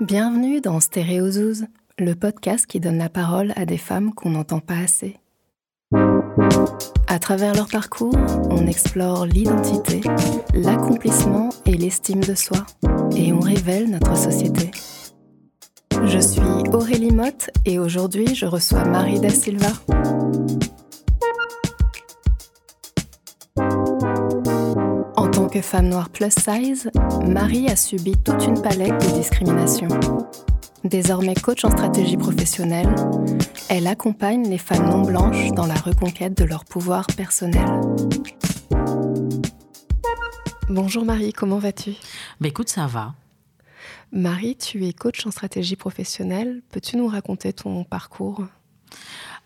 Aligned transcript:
Bienvenue 0.00 0.60
dans 0.60 0.78
Stéréozouz, 0.78 1.66
le 1.98 2.14
podcast 2.14 2.66
qui 2.66 2.80
donne 2.80 2.98
la 2.98 3.08
parole 3.08 3.52
à 3.56 3.64
des 3.64 3.78
femmes 3.78 4.12
qu'on 4.12 4.30
n'entend 4.30 4.60
pas 4.60 4.76
assez. 4.76 5.16
À 7.06 7.18
travers 7.18 7.54
leur 7.54 7.68
parcours, 7.68 8.16
on 8.50 8.66
explore 8.66 9.24
l'identité, 9.24 10.02
l'accomplissement 10.52 11.48
et 11.64 11.72
l'estime 11.72 12.20
de 12.20 12.34
soi, 12.34 12.66
et 13.16 13.32
on 13.32 13.40
révèle 13.40 13.88
notre 13.90 14.16
société. 14.16 14.70
Je 16.04 16.18
suis 16.18 16.42
Aurélie 16.72 17.12
Motte 17.12 17.50
et 17.64 17.78
aujourd'hui 17.78 18.34
je 18.34 18.44
reçois 18.44 18.84
Marie 18.84 19.18
Da 19.18 19.30
Silva. 19.30 19.72
Que 25.56 25.62
femme 25.62 25.88
noire 25.88 26.10
plus 26.10 26.30
size, 26.32 26.90
Marie 27.26 27.70
a 27.70 27.76
subi 27.76 28.12
toute 28.22 28.44
une 28.44 28.60
palette 28.60 29.00
de 29.00 29.16
discriminations. 29.16 29.88
Désormais 30.84 31.34
coach 31.34 31.64
en 31.64 31.70
stratégie 31.70 32.18
professionnelle, 32.18 32.94
elle 33.70 33.86
accompagne 33.86 34.50
les 34.50 34.58
femmes 34.58 34.90
non 34.90 35.00
blanches 35.00 35.52
dans 35.52 35.64
la 35.64 35.76
reconquête 35.76 36.36
de 36.36 36.44
leur 36.44 36.66
pouvoir 36.66 37.06
personnel. 37.06 37.64
Bonjour 40.68 41.06
Marie, 41.06 41.32
comment 41.32 41.58
vas-tu? 41.58 41.92
Bah 42.38 42.48
écoute, 42.48 42.68
ça 42.68 42.86
va. 42.86 43.14
Marie, 44.12 44.56
tu 44.56 44.84
es 44.86 44.92
coach 44.92 45.26
en 45.26 45.30
stratégie 45.30 45.76
professionnelle. 45.76 46.60
Peux-tu 46.70 46.98
nous 46.98 47.06
raconter 47.06 47.54
ton 47.54 47.82
parcours? 47.82 48.44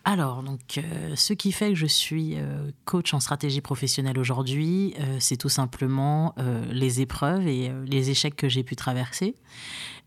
Alors, 0.03 0.41
donc, 0.41 0.77
euh, 0.77 1.15
ce 1.15 1.33
qui 1.33 1.51
fait 1.51 1.69
que 1.69 1.75
je 1.75 1.85
suis 1.85 2.33
euh, 2.35 2.71
coach 2.85 3.13
en 3.13 3.19
stratégie 3.19 3.61
professionnelle 3.61 4.17
aujourd'hui, 4.17 4.95
euh, 4.99 5.17
c'est 5.19 5.37
tout 5.37 5.49
simplement 5.49 6.33
les 6.71 7.01
épreuves 7.01 7.47
et 7.47 7.71
les 7.85 8.09
échecs 8.09 8.35
que 8.35 8.49
j'ai 8.49 8.63
pu 8.63 8.75
traverser. 8.75 9.35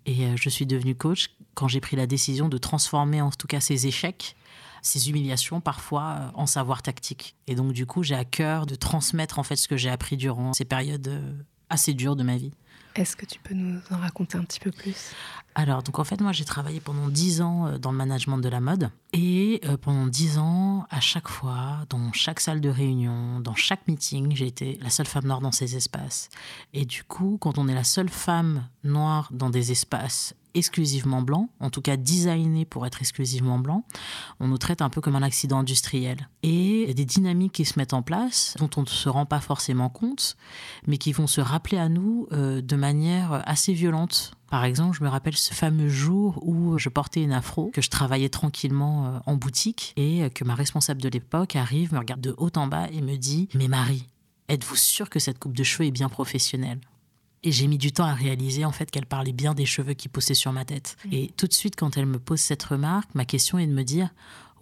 Et 0.06 0.36
je 0.36 0.48
suis 0.48 0.66
devenue 0.66 0.94
coach 0.94 1.30
quand 1.54 1.68
j'ai 1.68 1.80
pris 1.80 1.96
la 1.96 2.06
décision 2.06 2.48
de 2.48 2.58
transformer 2.58 3.20
en 3.20 3.30
tout 3.30 3.46
cas 3.46 3.60
ces 3.60 3.86
échecs, 3.86 4.36
ces 4.82 5.08
humiliations 5.08 5.60
parfois 5.60 6.32
en 6.34 6.46
savoir 6.46 6.82
tactique. 6.82 7.36
Et 7.46 7.54
donc, 7.54 7.72
du 7.72 7.86
coup, 7.86 8.02
j'ai 8.02 8.14
à 8.14 8.24
cœur 8.24 8.66
de 8.66 8.74
transmettre 8.74 9.38
en 9.38 9.42
fait 9.42 9.56
ce 9.56 9.68
que 9.68 9.76
j'ai 9.76 9.90
appris 9.90 10.16
durant 10.16 10.52
ces 10.52 10.64
périodes 10.64 11.22
assez 11.70 11.94
dures 11.94 12.16
de 12.16 12.22
ma 12.22 12.36
vie. 12.36 12.52
Est-ce 12.94 13.16
que 13.16 13.26
tu 13.26 13.40
peux 13.40 13.54
nous 13.54 13.80
en 13.90 13.98
raconter 13.98 14.38
un 14.38 14.44
petit 14.44 14.60
peu 14.60 14.70
plus? 14.70 15.14
Alors, 15.56 15.82
donc 15.82 15.98
en 15.98 16.04
fait, 16.04 16.20
moi, 16.20 16.30
j'ai 16.30 16.44
travaillé 16.44 16.80
pendant 16.80 17.08
dix 17.08 17.42
ans 17.42 17.66
euh, 17.66 17.78
dans 17.78 17.90
le 17.90 17.96
management 17.98 18.38
de 18.38 18.48
la 18.48 18.60
mode. 18.60 18.90
Et 19.12 19.60
euh, 19.64 19.76
pendant 19.76 20.06
dix 20.06 20.38
ans, 20.38 20.86
à 20.90 21.00
chaque 21.00 21.28
fois, 21.28 21.86
dans 21.90 22.12
chaque 22.12 22.38
salle 22.38 22.60
de 22.60 22.68
réunion, 22.68 23.40
dans 23.40 23.54
chaque 23.54 23.86
meeting, 23.88 24.36
j'ai 24.36 24.46
été 24.46 24.78
la 24.80 24.90
seule 24.90 25.06
femme 25.06 25.26
noire 25.26 25.40
dans 25.40 25.52
ces 25.52 25.74
espaces. 25.76 26.28
Et 26.72 26.84
du 26.84 27.02
coup, 27.02 27.36
quand 27.40 27.58
on 27.58 27.66
est 27.66 27.74
la 27.74 27.84
seule 27.84 28.08
femme 28.08 28.68
noire 28.84 29.28
dans 29.32 29.50
des 29.50 29.72
espaces 29.72 30.34
exclusivement 30.54 31.22
blanc, 31.22 31.48
en 31.60 31.70
tout 31.70 31.82
cas 31.82 31.96
designé 31.96 32.64
pour 32.64 32.86
être 32.86 33.00
exclusivement 33.00 33.58
blanc, 33.58 33.84
on 34.40 34.48
nous 34.48 34.58
traite 34.58 34.82
un 34.82 34.90
peu 34.90 35.00
comme 35.00 35.16
un 35.16 35.22
accident 35.22 35.58
industriel. 35.58 36.28
Et 36.42 36.82
il 36.82 36.88
y 36.88 36.90
a 36.90 36.94
des 36.94 37.04
dynamiques 37.04 37.52
qui 37.52 37.64
se 37.64 37.78
mettent 37.78 37.94
en 37.94 38.02
place 38.02 38.54
dont 38.58 38.70
on 38.76 38.82
ne 38.82 38.86
se 38.86 39.08
rend 39.08 39.26
pas 39.26 39.40
forcément 39.40 39.88
compte, 39.88 40.36
mais 40.86 40.98
qui 40.98 41.12
vont 41.12 41.26
se 41.26 41.40
rappeler 41.40 41.78
à 41.78 41.88
nous 41.88 42.28
euh, 42.32 42.60
de 42.60 42.76
manière 42.76 43.42
assez 43.46 43.72
violente. 43.72 44.32
Par 44.50 44.64
exemple, 44.64 44.96
je 44.96 45.02
me 45.02 45.08
rappelle 45.08 45.36
ce 45.36 45.52
fameux 45.52 45.88
jour 45.88 46.38
où 46.42 46.78
je 46.78 46.88
portais 46.88 47.22
une 47.22 47.32
afro, 47.32 47.70
que 47.72 47.82
je 47.82 47.90
travaillais 47.90 48.28
tranquillement 48.28 49.06
euh, 49.06 49.18
en 49.26 49.36
boutique 49.36 49.92
et 49.96 50.30
que 50.30 50.44
ma 50.44 50.54
responsable 50.54 51.02
de 51.02 51.08
l'époque 51.08 51.56
arrive, 51.56 51.92
me 51.92 51.98
regarde 51.98 52.20
de 52.20 52.34
haut 52.38 52.52
en 52.56 52.66
bas 52.66 52.88
et 52.92 53.00
me 53.00 53.16
dit 53.16 53.48
Mais 53.54 53.68
Marie, 53.68 54.08
êtes-vous 54.48 54.76
sûre 54.76 55.10
que 55.10 55.18
cette 55.18 55.38
coupe 55.38 55.56
de 55.56 55.64
cheveux 55.64 55.86
est 55.88 55.90
bien 55.90 56.08
professionnelle? 56.08 56.80
Et 57.44 57.52
j'ai 57.52 57.66
mis 57.66 57.78
du 57.78 57.92
temps 57.92 58.06
à 58.06 58.14
réaliser 58.14 58.64
en 58.64 58.72
fait 58.72 58.90
qu'elle 58.90 59.06
parlait 59.06 59.32
bien 59.32 59.54
des 59.54 59.66
cheveux 59.66 59.92
qui 59.92 60.08
poussaient 60.08 60.34
sur 60.34 60.52
ma 60.52 60.64
tête. 60.64 60.96
Mmh. 61.04 61.12
Et 61.12 61.30
tout 61.36 61.46
de 61.46 61.52
suite, 61.52 61.76
quand 61.76 61.96
elle 61.96 62.06
me 62.06 62.18
pose 62.18 62.40
cette 62.40 62.62
remarque, 62.62 63.14
ma 63.14 63.26
question 63.26 63.58
est 63.58 63.66
de 63.66 63.72
me 63.72 63.84
dire 63.84 64.10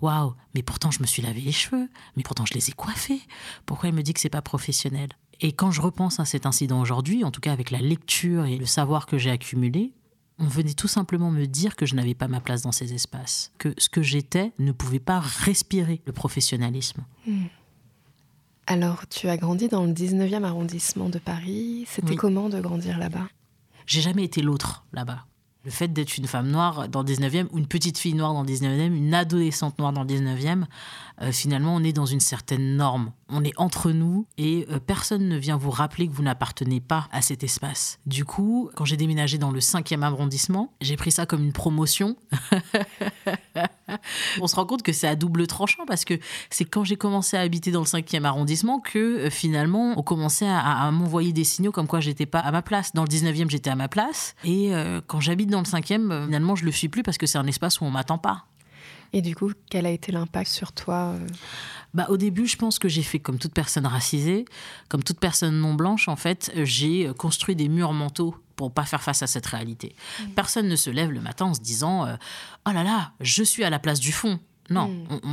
Waouh, 0.03 0.35
mais 0.55 0.63
pourtant 0.63 0.91
je 0.91 1.01
me 1.01 1.07
suis 1.07 1.23
lavé 1.23 1.41
les 1.41 1.53
cheveux, 1.53 1.89
mais 2.17 2.25
pourtant 2.25 2.45
je 2.45 2.55
les 2.55 2.69
ai 2.69 2.73
coiffés. 2.73 3.21
Pourquoi 3.67 3.89
elle 3.89 3.95
me 3.95 4.03
dit 4.03 4.13
que 4.13 4.21
c'est 4.21 4.29
pas 4.29 4.43
professionnel? 4.43 5.11
Et 5.41 5.53
quand 5.53 5.71
je 5.71 5.81
repense 5.81 6.19
à 6.19 6.25
cet 6.25 6.45
incident 6.45 6.81
aujourd'hui, 6.81 7.25
en 7.25 7.31
tout 7.31 7.41
cas 7.41 7.53
avec 7.53 7.71
la 7.71 7.79
lecture 7.79 8.45
et 8.47 8.59
le 8.59 8.67
savoir 8.67 9.07
que 9.07 9.17
j'ai 9.17 9.31
accumulé, 9.31 9.93
on 10.39 10.47
venait 10.47 10.75
tout 10.75 10.89
simplement 10.89 11.31
me 11.31 11.47
dire 11.47 11.77
que 11.77 11.87
je 11.87 11.95
n'avais 11.95 12.15
pas 12.15 12.27
ma 12.27 12.41
place 12.41 12.63
dans 12.63 12.73
ces 12.73 12.95
espaces, 12.95 13.53
que 13.59 13.75
ce 13.79 13.89
que 13.89 14.03
j'étais 14.03 14.53
ne 14.59 14.73
pouvait 14.73 14.99
pas 14.99 15.21
respirer 15.21 16.03
le 16.05 16.13
professionnalisme. 16.13 17.05
Mmh. 17.27 17.45
Alors, 18.67 19.07
tu 19.09 19.29
as 19.29 19.37
grandi 19.37 19.69
dans 19.69 19.85
le 19.85 19.93
19e 19.93 20.45
arrondissement 20.45 21.09
de 21.09 21.19
Paris. 21.19 21.85
C'était 21.89 22.17
comment 22.17 22.49
de 22.49 22.61
grandir 22.61 22.99
là-bas? 22.99 23.29
J'ai 23.87 24.01
jamais 24.01 24.25
été 24.25 24.43
l'autre 24.43 24.85
là-bas. 24.93 25.27
Le 25.65 25.71
fait 25.71 25.89
d'être 25.89 26.17
une 26.17 26.27
femme 26.27 26.49
noire 26.49 26.89
dans 26.89 27.03
le 27.03 27.09
19e, 27.09 27.47
ou 27.53 27.59
une 27.59 27.69
petite 27.69 27.97
fille 27.97 28.15
noire 28.15 28.35
dans 28.35 28.43
le 28.43 28.49
19e, 28.49 28.93
une 28.93 29.15
adolescente 29.15 29.79
noire 29.79 29.93
dans 29.93 30.03
le 30.03 30.09
19e, 30.09 30.65
euh, 31.21 31.31
finalement, 31.31 31.77
on 31.77 31.85
est 31.85 31.93
dans 31.93 32.07
une 32.07 32.21
certaine 32.21 32.77
norme. 32.77 33.13
On 33.29 33.45
est 33.45 33.53
entre 33.57 33.93
nous 33.93 34.27
et 34.39 34.67
euh, 34.71 34.81
personne 34.81 35.29
ne 35.29 35.37
vient 35.37 35.57
vous 35.57 35.71
rappeler 35.71 36.09
que 36.09 36.13
vous 36.13 36.23
n'appartenez 36.25 36.81
pas 36.81 37.09
à 37.13 37.23
cet 37.23 37.45
espace. 37.45 38.01
Du 38.07 38.25
coup, 38.25 38.71
quand 38.75 38.85
j'ai 38.85 38.97
déménagé 38.97 39.39
dans 39.39 39.53
le 39.53 39.61
5e 39.61 40.03
arrondissement, 40.03 40.73
j'ai 40.81 40.97
pris 40.97 41.13
ça 41.13 41.27
comme 41.27 41.45
une 41.45 41.53
promotion. 41.53 42.17
on 44.41 44.47
se 44.47 44.57
rend 44.57 44.67
compte 44.67 44.83
que 44.83 44.93
c'est 44.93 45.09
à 45.09 45.17
double 45.17 45.47
tranchant 45.47 45.85
parce 45.87 46.05
que 46.05 46.15
c'est 46.51 46.65
quand 46.65 46.85
j'ai 46.85 46.97
commencé 46.97 47.37
à 47.37 47.41
habiter 47.41 47.71
dans 47.71 47.81
le 47.81 47.87
5e 47.87 48.25
arrondissement 48.25 48.81
que 48.81 48.99
euh, 48.99 49.31
finalement, 49.31 49.95
on 49.97 50.03
commençait 50.03 50.49
à, 50.49 50.91
m'envoyer 50.91 51.33
des 51.33 51.45
signaux 51.45 51.73
comme 51.73 51.87
quoi 51.87 52.01
j'étais 52.01 52.27
pas 52.27 52.41
à 52.41 52.53
ma 52.53 52.63
place. 52.63 52.93
Dans 52.95 53.03
le 53.03 53.09
19e, 53.09 53.51
j'étais 53.51 53.71
à 53.71 53.77
ma 53.77 53.89
place. 53.89 54.35
Et 54.45 54.73
quand 55.07 55.21
j'habite 55.21 55.51
dans 55.51 55.61
le 55.61 55.65
5e, 55.65 56.25
finalement, 56.25 56.57
je 56.57 56.65
le 56.65 56.73
suis 56.73 56.89
plus 56.89 57.03
parce 57.03 57.19
que 57.19 57.27
c'est 57.27 57.39
un 57.39 57.47
espace 57.47 57.81
où 57.81 57.85
on 57.85 57.91
m'attend 57.91 58.19
pas. 58.19 58.45
Et 59.13 59.21
du 59.21 59.35
coup, 59.35 59.53
quel 59.71 59.87
a 59.87 59.91
été 59.91 60.11
l'impact 60.11 60.51
sur 60.51 60.73
toi 60.73 61.15
euh 61.15 61.27
bah, 61.93 62.07
Au 62.09 62.17
début, 62.17 62.47
je 62.47 62.57
pense 62.57 62.79
que 62.79 62.89
j'ai 62.89 63.03
fait 63.03 63.19
comme 63.19 63.39
toute 63.39 63.53
personne 63.53 63.87
racisée, 63.87 64.47
comme 64.89 65.03
toute 65.03 65.21
personne 65.21 65.59
non 65.59 65.75
blanche, 65.75 66.09
en 66.09 66.17
fait, 66.17 66.51
j'ai 66.57 67.07
euh, 67.07 67.13
construit 67.13 67.55
des 67.55 67.69
murs 67.69 67.93
mentaux 67.93 68.35
pour 68.63 68.73
pas 68.73 68.85
faire 68.85 69.03
face 69.03 69.23
à 69.23 69.27
cette 69.27 69.47
réalité. 69.47 69.97
Mmh. 70.21 70.25
Personne 70.37 70.69
ne 70.69 70.77
se 70.77 70.89
lève 70.89 71.11
le 71.11 71.21
matin 71.21 71.47
en 71.47 71.55
se 71.55 71.61
disant 71.61 72.07
euh, 72.07 72.15
Oh 72.69 72.71
là 72.71 72.85
là, 72.85 73.13
je 73.21 73.43
suis 73.43 73.65
à 73.65 73.71
la 73.71 73.81
place 73.81 73.99
du 73.99 74.13
fond. 74.13 74.39
Non, 74.71 74.91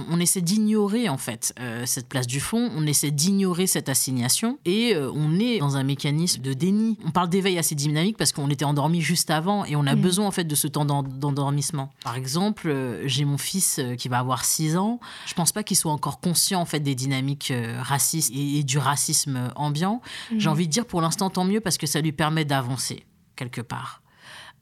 on, 0.09 0.19
essaie 0.19 0.41
d'ignorer 0.41 1.07
en 1.07 1.17
fait 1.17 1.53
euh, 1.59 1.85
cette 1.85 2.09
place 2.09 2.25
du 2.25 2.40
fond, 2.40 2.72
on 2.75 2.85
essaie 2.88 3.12
d'ignorer 3.12 3.67
cette 3.67 3.88
assignation 3.88 4.57
et 4.66 4.95
euh, 4.95 5.12
on 5.13 5.40
est 5.40 5.59
dans 5.59 5.78
un 5.78 5.84
mécanisme 5.84 6.41
de 6.41 6.53
déni. 6.53 6.97
On 7.06 7.12
parle 7.12 7.29
d'éveil 7.29 7.57
assez 7.59 7.75
dynamique 7.75 8.17
parce 8.17 8.31
qu'on 8.31 8.50
était 8.50 8.66
endormi 8.66 9.01
juste 9.01 9.29
avant 9.29 9.66
et 9.66 9.75
on 9.75 9.85
a 9.85 9.96
besoin 9.96 10.25
en 10.25 10.31
fait 10.31 10.46
de 10.46 10.56
ce 10.56 10.67
temps 10.67 10.84
d'endormissement. 10.84 11.91
Par 12.03 12.16
exemple, 12.16 12.69
euh, 12.69 13.07
j'ai 13.07 13.23
mon 13.23 13.38
fils 13.38 13.79
qui 13.97 14.09
va 14.09 14.19
avoir 14.19 14.44
6 14.44 14.78
ans, 14.78 15.00
je 15.28 15.34
pense 15.35 15.51
pas 15.51 15.63
qu'il 15.63 15.78
soit 15.78 15.91
encore 15.91 16.19
conscient 16.19 16.59
en 16.59 16.66
fait 16.66 16.79
des 16.79 16.96
dynamiques 16.96 17.53
racistes 17.81 18.31
et, 18.35 18.63
du 18.63 18.78
racisme 18.78 19.51
ambiant. 19.56 20.01
J'ai 20.35 20.50
envie 20.50 20.67
de 20.67 20.72
dire 20.72 20.85
pour 20.85 21.01
l'instant 21.01 21.29
tant 21.29 21.46
mieux 21.46 21.61
parce 21.61 21.78
que 21.78 21.88
ça 21.88 22.01
lui 22.01 22.11
permet 22.11 22.46
d'avancer 22.46 23.06
quelque 23.39 23.61
part. 23.61 24.01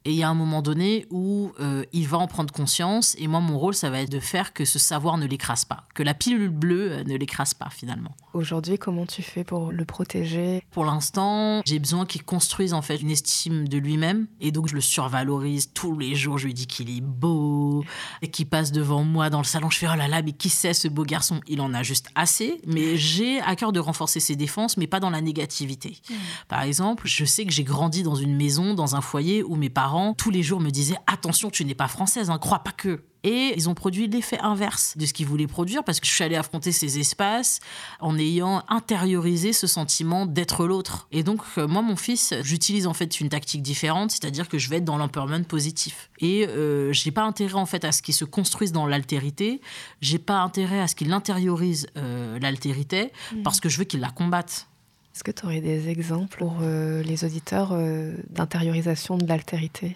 Et 0.05 0.11
il 0.11 0.15
y 0.15 0.23
a 0.23 0.29
un 0.29 0.35
moment 0.35 0.61
donné 0.61 1.05
où 1.09 1.51
euh, 1.59 1.83
il 1.91 2.07
va 2.07 2.17
en 2.17 2.27
prendre 2.27 2.53
conscience. 2.53 3.15
Et 3.19 3.27
moi, 3.27 3.41
mon 3.41 3.57
rôle, 3.59 3.73
ça 3.73 3.89
va 3.89 4.01
être 4.01 4.11
de 4.11 4.21
faire 4.21 4.53
que 4.53 4.63
ce 4.63 4.79
savoir 4.79 5.17
ne 5.17 5.25
l'écrase 5.25 5.65
pas, 5.65 5.83
que 5.95 6.03
la 6.03 6.13
pilule 6.13 6.49
bleue 6.49 6.91
euh, 6.91 7.03
ne 7.03 7.17
l'écrase 7.17 7.53
pas 7.53 7.69
finalement. 7.69 8.15
Aujourd'hui, 8.37 8.77
comment 8.77 9.07
tu 9.07 9.23
fais 9.23 9.43
pour 9.43 9.71
le 9.71 9.83
protéger? 9.83 10.61
Pour 10.69 10.85
l'instant, 10.85 11.63
j'ai 11.65 11.79
besoin 11.79 12.05
qu'il 12.05 12.23
construise 12.23 12.75
en 12.75 12.83
fait 12.83 12.97
une 12.97 13.09
estime 13.09 13.67
de 13.67 13.79
lui-même. 13.79 14.27
Et 14.39 14.51
donc, 14.51 14.67
je 14.67 14.75
le 14.75 14.81
survalorise 14.81 15.71
tous 15.73 15.97
les 15.97 16.13
jours. 16.13 16.37
Je 16.37 16.45
lui 16.45 16.53
dis 16.53 16.67
qu'il 16.67 16.95
est 16.95 17.01
beau 17.01 17.83
et 18.21 18.29
qu'il 18.29 18.45
passe 18.45 18.71
devant 18.71 19.03
moi 19.03 19.31
dans 19.31 19.39
le 19.39 19.43
salon. 19.43 19.71
Je 19.71 19.79
fais 19.79 19.87
oh 19.91 19.97
là 19.97 20.07
là, 20.07 20.21
mais 20.21 20.33
qui 20.33 20.49
c'est 20.49 20.75
ce 20.75 20.87
beau 20.87 21.03
garçon? 21.03 21.41
Il 21.47 21.61
en 21.61 21.73
a 21.73 21.81
juste 21.81 22.09
assez. 22.13 22.61
Mais 22.67 22.95
j'ai 22.95 23.41
à 23.41 23.55
cœur 23.55 23.71
de 23.71 23.79
renforcer 23.79 24.19
ses 24.19 24.35
défenses, 24.35 24.77
mais 24.77 24.85
pas 24.85 24.99
dans 24.99 25.09
la 25.09 25.21
négativité. 25.21 25.97
Mmh. 26.07 26.13
Par 26.47 26.61
exemple, 26.61 27.07
je 27.07 27.25
sais 27.25 27.43
que 27.43 27.51
j'ai 27.51 27.63
grandi 27.63 28.03
dans 28.03 28.13
une 28.13 28.35
maison, 28.35 28.75
dans 28.75 28.95
un 28.95 29.01
foyer 29.01 29.41
où 29.41 29.55
mes 29.55 29.71
parents 29.71 30.13
tous 30.13 30.29
les 30.29 30.43
jours 30.43 30.59
me 30.59 30.69
disaient 30.69 30.99
attention, 31.07 31.49
tu 31.49 31.65
n'es 31.65 31.73
pas 31.73 31.87
française, 31.87 32.29
hein, 32.29 32.37
crois 32.37 32.59
pas 32.59 32.71
que. 32.71 33.03
Et 33.27 33.53
ils 33.57 33.67
ont 33.67 33.73
produit 33.73 34.07
l'effet 34.07 34.39
inverse 34.39 34.95
de 34.95 35.05
ce 35.05 35.11
qu'ils 35.11 35.25
voulaient 35.25 35.47
produire 35.47 35.83
parce 35.83 35.99
que 35.99 36.07
je 36.07 36.13
suis 36.13 36.23
allée 36.23 36.37
affronter 36.37 36.71
ces 36.71 36.97
espaces 36.97 37.59
en 37.99 38.17
ayant 38.17 38.63
intériorisé 38.69 39.51
ce 39.51 39.67
sentiment 39.67 40.25
d'être 40.25 40.65
l'autre. 40.65 41.09
Et 41.11 41.23
donc, 41.23 41.41
euh, 41.57 41.67
moi, 41.67 41.81
mon 41.81 41.97
fils, 41.97 42.33
j'utilise 42.41 42.87
en 42.87 42.93
fait 42.93 43.19
une 43.19 43.27
tactique 43.27 43.61
différente, 43.61 44.11
c'est-à-dire 44.11 44.47
que 44.47 44.57
je 44.57 44.69
vais 44.69 44.77
être 44.77 44.85
dans 44.85 44.95
l'empowerment 44.95 45.43
positif. 45.43 46.09
Et 46.21 46.47
euh, 46.47 46.93
j'ai 46.93 47.11
pas 47.11 47.23
intérêt 47.23 47.55
en 47.55 47.65
fait 47.65 47.83
à 47.83 47.91
ce 47.91 48.01
qu'il 48.01 48.13
se 48.13 48.23
construise 48.23 48.71
dans 48.71 48.87
l'altérité, 48.87 49.59
j'ai 49.99 50.19
pas 50.19 50.39
intérêt 50.39 50.79
à 50.79 50.87
ce 50.87 50.95
qu'il 50.95 51.11
intériorise 51.11 51.87
euh, 51.97 52.39
l'altérité 52.39 53.11
mmh. 53.33 53.41
parce 53.41 53.59
que 53.59 53.67
je 53.67 53.77
veux 53.77 53.83
qu'il 53.83 53.99
la 53.99 54.09
combatte. 54.09 54.67
Est-ce 55.17 55.23
que 55.23 55.31
tu 55.31 55.47
aurais 55.47 55.61
des 55.61 55.89
exemples 55.89 56.37
pour 56.37 56.57
euh, 56.61 57.01
les 57.01 57.25
auditeurs 57.25 57.71
euh, 57.71 58.13
d'intériorisation 58.29 59.17
de 59.17 59.25
l'altérité? 59.25 59.95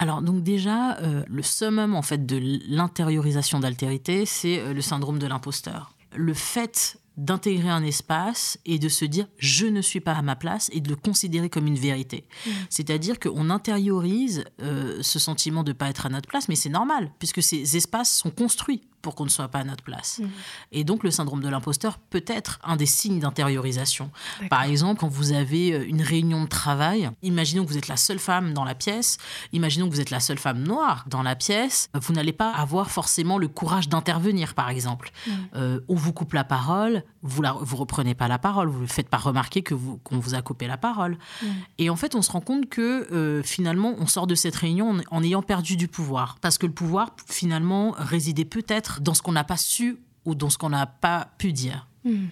Alors 0.00 0.22
donc 0.22 0.42
déjà 0.42 0.98
euh, 0.98 1.22
le 1.28 1.42
summum 1.42 1.94
en 1.94 2.02
fait 2.02 2.26
de 2.26 2.40
l'intériorisation 2.68 3.60
d'altérité, 3.60 4.26
c'est 4.26 4.72
le 4.72 4.80
syndrome 4.80 5.18
de 5.18 5.26
l'imposteur. 5.26 5.94
Le 6.16 6.34
fait 6.34 7.00
d'intégrer 7.20 7.68
un 7.68 7.84
espace 7.84 8.58
et 8.64 8.78
de 8.78 8.88
se 8.88 9.04
dire 9.04 9.26
je 9.36 9.66
ne 9.66 9.82
suis 9.82 10.00
pas 10.00 10.12
à 10.12 10.22
ma 10.22 10.36
place 10.36 10.70
et 10.72 10.80
de 10.80 10.88
le 10.88 10.96
considérer 10.96 11.50
comme 11.50 11.66
une 11.66 11.78
vérité. 11.78 12.26
Mmh. 12.46 12.50
C'est-à-dire 12.70 13.20
qu'on 13.20 13.50
intériorise 13.50 14.44
euh, 14.62 14.98
ce 15.02 15.18
sentiment 15.18 15.62
de 15.62 15.72
ne 15.72 15.76
pas 15.76 15.90
être 15.90 16.06
à 16.06 16.08
notre 16.08 16.28
place, 16.28 16.48
mais 16.48 16.56
c'est 16.56 16.70
normal, 16.70 17.12
puisque 17.18 17.42
ces 17.42 17.76
espaces 17.76 18.10
sont 18.10 18.30
construits 18.30 18.82
pour 19.02 19.14
qu'on 19.14 19.24
ne 19.24 19.30
soit 19.30 19.48
pas 19.48 19.60
à 19.60 19.64
notre 19.64 19.82
place. 19.82 20.18
Mmh. 20.18 20.28
Et 20.72 20.84
donc 20.84 21.02
le 21.04 21.10
syndrome 21.10 21.42
de 21.42 21.48
l'imposteur 21.48 21.98
peut 21.98 22.24
être 22.26 22.58
un 22.62 22.76
des 22.76 22.86
signes 22.86 23.20
d'intériorisation. 23.20 24.10
Par 24.48 24.62
exemple, 24.64 25.00
quand 25.00 25.08
vous 25.08 25.32
avez 25.32 25.72
euh, 25.72 25.86
une 25.86 26.02
réunion 26.02 26.44
de 26.44 26.48
travail, 26.48 27.10
imaginons 27.22 27.64
que 27.64 27.70
vous 27.70 27.78
êtes 27.78 27.88
la 27.88 27.96
seule 27.96 28.18
femme 28.18 28.52
dans 28.52 28.64
la 28.64 28.74
pièce, 28.74 29.18
imaginons 29.52 29.88
que 29.88 29.94
vous 29.94 30.00
êtes 30.00 30.10
la 30.10 30.20
seule 30.20 30.38
femme 30.38 30.62
noire 30.62 31.04
dans 31.06 31.22
la 31.22 31.36
pièce, 31.36 31.88
vous 31.94 32.12
n'allez 32.12 32.32
pas 32.32 32.50
avoir 32.50 32.90
forcément 32.90 33.38
le 33.38 33.48
courage 33.48 33.88
d'intervenir, 33.88 34.54
par 34.54 34.68
exemple. 34.68 35.10
Mmh. 35.26 35.30
Euh, 35.56 35.80
on 35.88 35.94
vous 35.94 36.12
coupe 36.12 36.32
la 36.32 36.44
parole, 36.44 37.04
vous 37.22 37.42
ne 37.42 37.48
vous 37.60 37.76
reprenez 37.76 38.14
pas 38.14 38.28
la 38.28 38.38
parole, 38.38 38.68
vous 38.68 38.82
ne 38.82 38.86
faites 38.86 39.08
pas 39.08 39.18
remarquer 39.18 39.62
que 39.62 39.74
vous, 39.74 39.98
qu'on 39.98 40.18
vous 40.18 40.34
a 40.34 40.42
coupé 40.42 40.66
la 40.66 40.76
parole. 40.76 41.18
Mmh. 41.42 41.46
Et 41.78 41.90
en 41.90 41.96
fait, 41.96 42.14
on 42.14 42.22
se 42.22 42.30
rend 42.30 42.40
compte 42.40 42.68
que 42.68 43.12
euh, 43.12 43.42
finalement, 43.42 43.94
on 43.98 44.06
sort 44.06 44.26
de 44.26 44.34
cette 44.34 44.56
réunion 44.56 44.90
en, 44.90 45.16
en 45.16 45.22
ayant 45.22 45.42
perdu 45.42 45.76
du 45.76 45.88
pouvoir. 45.88 46.36
Parce 46.40 46.58
que 46.58 46.66
le 46.66 46.72
pouvoir, 46.72 47.10
finalement, 47.28 47.94
résidait 47.96 48.44
peut-être 48.44 48.89
dans 49.00 49.14
ce 49.14 49.22
qu'on 49.22 49.32
n'a 49.32 49.44
pas 49.44 49.56
su 49.56 49.98
ou 50.24 50.34
dans 50.34 50.50
ce 50.50 50.58
qu'on 50.58 50.70
n'a 50.70 50.86
pas 50.86 51.28
pu 51.38 51.52
dire. 51.52 51.86
Hmm. 52.04 52.26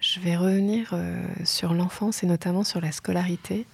Je 0.00 0.18
vais 0.18 0.34
revenir 0.34 0.90
euh, 0.94 1.22
sur 1.44 1.74
l'enfance 1.74 2.22
et 2.22 2.26
notamment 2.26 2.64
sur 2.64 2.80
la 2.80 2.90
scolarité. 2.90 3.66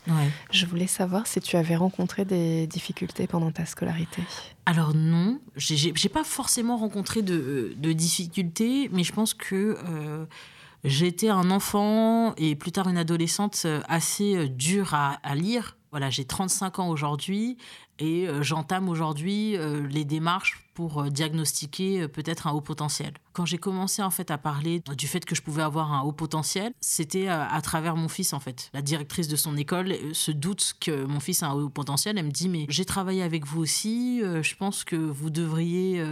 Je 0.51 0.67
voulais 0.67 0.89
savoir 0.89 1.29
si 1.29 1.41
tu 1.41 1.57
avais 1.57 1.77
rencontré 1.77 2.25
des 2.25 2.67
difficultés 2.67 3.29
pendant 3.29 3.53
ta 3.53 3.65
scolarité. 3.65 4.23
Alors 4.67 4.93
non, 4.93 5.39
j'ai 5.55 6.09
pas 6.09 6.25
forcément 6.25 6.77
rencontré 6.79 7.23
de, 7.23 7.75
de, 7.77 7.93
difficultés, 7.93 8.91
mais 8.93 9.05
je 9.05 9.13
pense 9.13 9.35
que 9.35 9.79
euh, 9.89 10.27
j'étais 10.83 11.29
un 11.29 11.53
enfant 11.53 12.35
et 12.37 12.57
plus 12.57 12.73
tard 12.73 12.89
une 12.89 12.99
adolescente 12.99 13.63
euh, 13.65 13.81
assez 13.89 14.49
dure 14.49 14.95
à, 14.95 15.21
à 15.23 15.37
lire. 15.37 15.77
Voilà, 15.93 16.11
j'ai 16.11 16.25
35 16.25 16.81
ans 16.81 16.89
aujourd'hui 16.89 17.57
et 17.99 18.29
j'entame 18.43 18.89
aujourd'hui 18.89 19.57
les 19.91 20.05
démarches 20.05 20.67
pour 20.77 21.01
euh, 21.01 21.09
diagnostiquer 21.09 22.03
euh, 22.03 22.09
peut-être 22.09 22.47
un 22.47 22.53
haut 22.53 22.61
potentiel. 22.61 23.15
Quand 23.33 23.47
j'ai 23.47 23.59
commencé 23.59 24.03
en 24.03 24.11
fait 24.11 24.31
à 24.31 24.39
parler 24.39 24.83
du 24.97 25.09
fait 25.09 25.25
que 25.25 25.35
je 25.35 25.43
pouvais 25.43 25.63
avoir 25.63 25.93
un 25.93 26.03
haut 26.03 26.13
potentiel, 26.13 26.73
c'était 26.81 27.29
euh, 27.29 27.49
à 27.49 27.61
travers 27.63 27.97
mon 27.97 28.09
fils 28.09 28.35
en 28.35 28.41
fait. 28.41 28.71
La 28.75 28.83
directrice 28.83 29.27
de 29.27 29.37
son 29.37 29.57
école 29.57 29.95
se 30.13 30.31
doute 30.31 30.75
que 30.81 31.05
mon 31.05 31.19
fils 31.19 31.43
a 31.43 31.49
un 31.49 31.55
haut 31.55 31.71
potentiel. 31.71 32.19
Elle 32.19 32.27
me 32.27 32.31
dit 32.31 32.51
mais 32.51 32.67
j'ai 32.69 32.85
travaillé 32.85 33.23
avec 33.23 33.47
vous 33.47 33.61
aussi, 33.61 34.21
je 34.21 34.55
pense 34.57 34.85
que 34.85 34.97
vous 34.97 35.31
devriez 35.31 36.05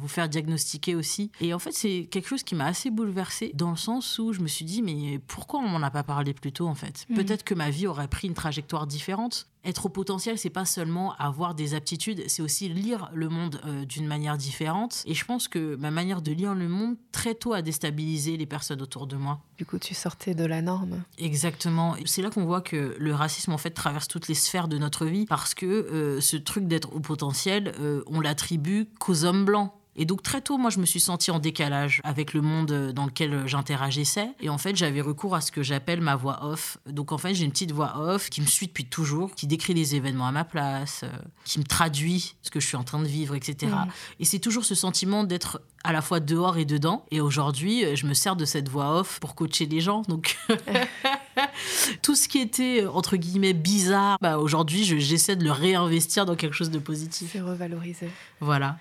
vous 0.00 0.08
faire 0.08 0.28
diagnostiquer 0.28 0.96
aussi. 0.96 1.30
Et 1.40 1.54
en 1.54 1.58
fait 1.58 1.72
c'est 1.72 2.08
quelque 2.10 2.28
chose 2.28 2.42
qui 2.42 2.56
m'a 2.56 2.66
assez 2.66 2.90
bouleversée 2.90 3.52
dans 3.54 3.70
le 3.70 3.76
sens 3.76 4.18
où 4.18 4.32
je 4.32 4.40
me 4.40 4.48
suis 4.48 4.64
dit 4.64 4.82
mais 4.82 5.20
pourquoi 5.26 5.60
on 5.60 5.68
m'en 5.68 5.82
a 5.82 5.90
pas 5.90 6.02
parlé 6.02 6.34
plus 6.34 6.52
tôt 6.52 6.66
en 6.66 6.74
fait? 6.74 7.06
Mmh. 7.08 7.14
Peut-être 7.14 7.44
que 7.44 7.54
ma 7.54 7.70
vie 7.70 7.86
aurait 7.86 8.08
pris 8.08 8.26
une 8.26 8.34
trajectoire 8.34 8.86
différente 8.86 9.46
être 9.64 9.86
au 9.86 9.88
potentiel, 9.88 10.38
c'est 10.38 10.50
pas 10.50 10.64
seulement 10.64 11.14
avoir 11.16 11.54
des 11.54 11.74
aptitudes, 11.74 12.24
c'est 12.28 12.42
aussi 12.42 12.68
lire 12.68 13.10
le 13.12 13.28
monde 13.28 13.60
d'une 13.88 14.06
manière 14.06 14.36
différente. 14.36 15.02
Et 15.06 15.14
je 15.14 15.24
pense 15.24 15.48
que 15.48 15.76
ma 15.76 15.90
manière 15.90 16.22
de 16.22 16.32
lire 16.32 16.54
le 16.54 16.68
monde 16.68 16.96
très 17.12 17.34
tôt 17.34 17.52
a 17.52 17.62
déstabilisé 17.62 18.36
les 18.36 18.46
personnes 18.46 18.80
autour 18.82 19.06
de 19.06 19.16
moi. 19.16 19.40
Du 19.58 19.66
coup, 19.66 19.78
tu 19.78 19.94
sortais 19.94 20.34
de 20.34 20.44
la 20.44 20.62
norme. 20.62 21.02
Exactement. 21.18 21.96
C'est 22.04 22.22
là 22.22 22.30
qu'on 22.30 22.44
voit 22.44 22.60
que 22.60 22.96
le 22.98 23.14
racisme, 23.14 23.52
en 23.52 23.58
fait, 23.58 23.70
traverse 23.70 24.08
toutes 24.08 24.28
les 24.28 24.34
sphères 24.34 24.68
de 24.68 24.78
notre 24.78 25.04
vie 25.04 25.26
parce 25.26 25.54
que 25.54 25.66
euh, 25.66 26.20
ce 26.20 26.36
truc 26.36 26.66
d'être 26.66 26.94
au 26.94 27.00
potentiel, 27.00 27.74
euh, 27.80 28.02
on 28.06 28.20
l'attribue 28.20 28.88
qu'aux 28.98 29.24
hommes 29.24 29.44
blancs. 29.44 29.72
Et 29.98 30.04
donc 30.04 30.22
très 30.22 30.40
tôt, 30.40 30.56
moi, 30.56 30.70
je 30.70 30.78
me 30.78 30.86
suis 30.86 31.00
sentie 31.00 31.30
en 31.30 31.40
décalage 31.40 32.00
avec 32.04 32.32
le 32.32 32.40
monde 32.40 32.92
dans 32.92 33.04
lequel 33.04 33.46
j'interagissais. 33.46 34.30
Et 34.40 34.48
en 34.48 34.56
fait, 34.56 34.76
j'avais 34.76 35.00
recours 35.00 35.34
à 35.34 35.40
ce 35.40 35.50
que 35.50 35.62
j'appelle 35.62 36.00
ma 36.00 36.16
voix 36.16 36.46
off. 36.46 36.78
Donc 36.86 37.12
en 37.12 37.18
fait, 37.18 37.34
j'ai 37.34 37.44
une 37.44 37.50
petite 37.50 37.72
voix 37.72 37.98
off 37.98 38.30
qui 38.30 38.40
me 38.40 38.46
suit 38.46 38.68
depuis 38.68 38.86
toujours, 38.86 39.34
qui 39.34 39.46
décrit 39.46 39.74
les 39.74 39.96
événements 39.96 40.28
à 40.28 40.32
ma 40.32 40.44
place, 40.44 41.02
euh, 41.02 41.08
qui 41.44 41.58
me 41.58 41.64
traduit 41.64 42.36
ce 42.42 42.50
que 42.50 42.60
je 42.60 42.66
suis 42.66 42.76
en 42.76 42.84
train 42.84 43.00
de 43.00 43.08
vivre, 43.08 43.34
etc. 43.34 43.72
Mmh. 43.72 43.90
Et 44.20 44.24
c'est 44.24 44.38
toujours 44.38 44.64
ce 44.64 44.76
sentiment 44.76 45.24
d'être 45.24 45.60
à 45.82 45.92
la 45.92 46.00
fois 46.00 46.20
dehors 46.20 46.58
et 46.58 46.64
dedans. 46.64 47.04
Et 47.10 47.20
aujourd'hui, 47.20 47.96
je 47.96 48.06
me 48.06 48.14
sers 48.14 48.36
de 48.36 48.44
cette 48.44 48.68
voix 48.68 49.00
off 49.00 49.18
pour 49.18 49.34
coacher 49.34 49.66
les 49.66 49.80
gens. 49.80 50.02
Donc 50.02 50.36
tout 52.02 52.14
ce 52.14 52.28
qui 52.28 52.38
était 52.38 52.86
entre 52.86 53.16
guillemets 53.16 53.52
bizarre, 53.52 54.18
bah, 54.20 54.38
aujourd'hui, 54.38 54.84
j'essaie 54.84 55.36
de 55.36 55.44
le 55.44 55.52
réinvestir 55.52 56.26
dans 56.26 56.36
quelque 56.36 56.54
chose 56.54 56.70
de 56.70 56.78
positif. 56.78 57.30
C'est 57.32 57.40
revalorisé. 57.40 58.08
Voilà. 58.40 58.76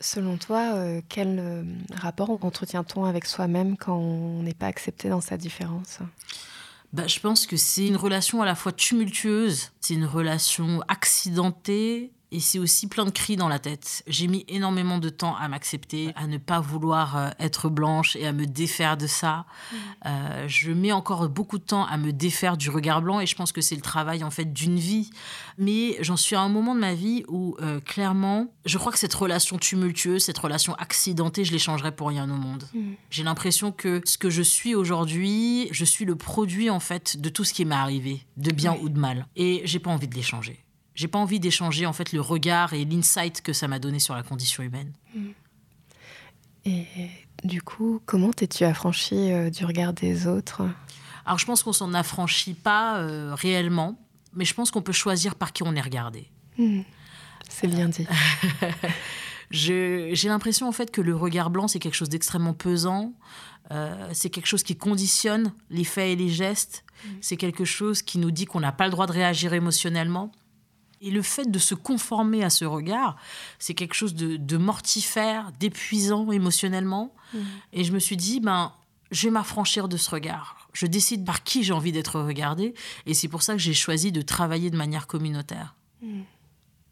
Selon 0.00 0.36
toi, 0.36 0.74
euh, 0.74 1.00
quel 1.08 1.38
euh, 1.40 1.64
rapport 1.92 2.30
entretient-on 2.44 3.04
avec 3.04 3.26
soi-même 3.26 3.76
quand 3.76 3.96
on 3.96 4.42
n'est 4.42 4.54
pas 4.54 4.66
accepté 4.66 5.08
dans 5.08 5.20
sa 5.20 5.36
différence? 5.36 5.98
Bah, 6.92 7.06
je 7.06 7.18
pense 7.18 7.46
que 7.46 7.56
c'est 7.56 7.86
une 7.86 7.96
relation 7.96 8.40
à 8.40 8.46
la 8.46 8.54
fois 8.54 8.72
tumultueuse, 8.72 9.72
c'est 9.80 9.94
une 9.94 10.06
relation 10.06 10.82
accidentée, 10.88 12.12
et 12.30 12.40
c'est 12.40 12.58
aussi 12.58 12.88
plein 12.88 13.04
de 13.04 13.10
cris 13.10 13.36
dans 13.36 13.48
la 13.48 13.58
tête. 13.58 14.02
J'ai 14.06 14.26
mis 14.26 14.44
énormément 14.48 14.98
de 14.98 15.08
temps 15.08 15.36
à 15.36 15.48
m'accepter, 15.48 16.12
à 16.14 16.26
ne 16.26 16.36
pas 16.36 16.60
vouloir 16.60 17.16
euh, 17.16 17.30
être 17.38 17.68
blanche 17.68 18.16
et 18.16 18.26
à 18.26 18.32
me 18.32 18.46
défaire 18.46 18.96
de 18.96 19.06
ça. 19.06 19.46
Mmh. 19.72 19.76
Euh, 20.06 20.44
je 20.48 20.72
mets 20.72 20.92
encore 20.92 21.28
beaucoup 21.28 21.58
de 21.58 21.64
temps 21.64 21.86
à 21.86 21.96
me 21.96 22.12
défaire 22.12 22.56
du 22.56 22.68
regard 22.70 23.00
blanc 23.00 23.20
et 23.20 23.26
je 23.26 23.34
pense 23.34 23.52
que 23.52 23.60
c'est 23.60 23.76
le 23.76 23.80
travail 23.80 24.24
en 24.24 24.30
fait 24.30 24.52
d'une 24.52 24.78
vie. 24.78 25.10
Mais 25.56 25.96
j'en 26.00 26.16
suis 26.16 26.36
à 26.36 26.40
un 26.40 26.48
moment 26.48 26.74
de 26.74 26.80
ma 26.80 26.94
vie 26.94 27.24
où 27.28 27.56
euh, 27.60 27.80
clairement, 27.80 28.48
je 28.66 28.76
crois 28.76 28.92
que 28.92 28.98
cette 28.98 29.14
relation 29.14 29.56
tumultueuse, 29.56 30.22
cette 30.22 30.38
relation 30.38 30.74
accidentée, 30.74 31.44
je 31.44 31.52
l'échangerais 31.52 31.92
pour 31.92 32.08
rien 32.08 32.24
au 32.30 32.36
monde. 32.36 32.64
Mmh. 32.74 32.80
J'ai 33.10 33.22
l'impression 33.22 33.72
que 33.72 34.02
ce 34.04 34.18
que 34.18 34.28
je 34.28 34.42
suis 34.42 34.74
aujourd'hui, 34.74 35.68
je 35.70 35.84
suis 35.84 36.04
le 36.04 36.16
produit 36.16 36.68
en 36.68 36.80
fait 36.80 37.18
de 37.18 37.30
tout 37.30 37.44
ce 37.44 37.54
qui 37.54 37.64
m'est 37.64 37.74
arrivé, 37.74 38.26
de 38.36 38.50
bien 38.52 38.76
ou 38.82 38.90
de 38.90 38.98
mal. 38.98 39.26
Et 39.36 39.62
j'ai 39.64 39.78
pas 39.78 39.90
envie 39.90 40.08
de 40.08 40.14
l'échanger 40.14 40.62
j'ai 40.98 41.06
pas 41.06 41.20
envie 41.20 41.38
d'échanger 41.38 41.86
en 41.86 41.92
fait 41.92 42.12
le 42.12 42.20
regard 42.20 42.72
et 42.72 42.84
l'insight 42.84 43.40
que 43.40 43.52
ça 43.52 43.68
m'a 43.68 43.78
donné 43.78 44.00
sur 44.00 44.16
la 44.16 44.24
condition 44.24 44.64
humaine. 44.64 44.92
Mm. 45.14 45.28
Et 46.64 46.86
du 47.44 47.62
coup, 47.62 48.02
comment 48.04 48.32
t'es-tu 48.32 48.64
affranchie 48.64 49.30
euh, 49.30 49.48
du 49.48 49.64
regard 49.64 49.92
des 49.92 50.26
autres? 50.26 50.62
Alors 51.24 51.38
je 51.38 51.46
pense 51.46 51.62
qu'on 51.62 51.72
s'en 51.72 51.94
affranchit 51.94 52.54
pas 52.54 52.98
euh, 52.98 53.32
réellement, 53.32 53.96
mais 54.34 54.44
je 54.44 54.54
pense 54.54 54.72
qu'on 54.72 54.82
peut 54.82 54.90
choisir 54.90 55.36
par 55.36 55.52
qui 55.52 55.62
on 55.62 55.72
est 55.76 55.80
regardé. 55.80 56.32
Mm. 56.58 56.80
C'est 57.48 57.68
bien 57.68 57.88
dit. 57.88 58.08
J'ai 59.52 60.16
l'impression 60.24 60.66
en 60.66 60.72
fait 60.72 60.90
que 60.90 61.00
le 61.00 61.14
regard 61.14 61.50
blanc 61.50 61.68
c'est 61.68 61.78
quelque 61.78 61.94
chose 61.94 62.08
d'extrêmement 62.08 62.54
pesant. 62.54 63.12
Euh, 63.70 64.08
c'est 64.14 64.30
quelque 64.30 64.46
chose 64.46 64.64
qui 64.64 64.76
conditionne 64.76 65.52
les 65.70 65.84
faits 65.84 66.08
et 66.08 66.16
les 66.16 66.28
gestes. 66.28 66.84
Mm. 67.04 67.08
C'est 67.20 67.36
quelque 67.36 67.64
chose 67.64 68.02
qui 68.02 68.18
nous 68.18 68.32
dit 68.32 68.46
qu'on 68.46 68.58
n'a 68.58 68.72
pas 68.72 68.86
le 68.86 68.90
droit 68.90 69.06
de 69.06 69.12
réagir 69.12 69.52
émotionnellement. 69.52 70.32
Et 71.00 71.10
le 71.10 71.22
fait 71.22 71.50
de 71.50 71.58
se 71.58 71.74
conformer 71.74 72.42
à 72.44 72.50
ce 72.50 72.64
regard, 72.64 73.16
c'est 73.58 73.74
quelque 73.74 73.94
chose 73.94 74.14
de, 74.14 74.56
mortifère, 74.56 75.52
d'épuisant 75.60 76.30
émotionnellement. 76.32 77.14
Mmh. 77.32 77.38
Et 77.72 77.84
je 77.84 77.92
me 77.92 77.98
suis 77.98 78.16
dit, 78.16 78.40
ben, 78.40 78.72
je 79.10 79.28
vais 79.28 79.30
m'affranchir 79.30 79.88
de 79.88 79.96
ce 79.96 80.10
regard. 80.10 80.68
Je 80.72 80.86
décide 80.86 81.24
par 81.24 81.44
qui 81.44 81.62
j'ai 81.62 81.72
envie 81.72 81.92
d'être 81.92 82.20
regardée. 82.20 82.74
Et 83.06 83.14
c'est 83.14 83.28
pour 83.28 83.42
ça 83.42 83.52
que 83.54 83.60
j'ai 83.60 83.74
choisi 83.74 84.12
de 84.12 84.22
travailler 84.22 84.70
de 84.70 84.76
manière 84.76 85.06
communautaire. 85.06 85.74
Mmh. 86.02 86.20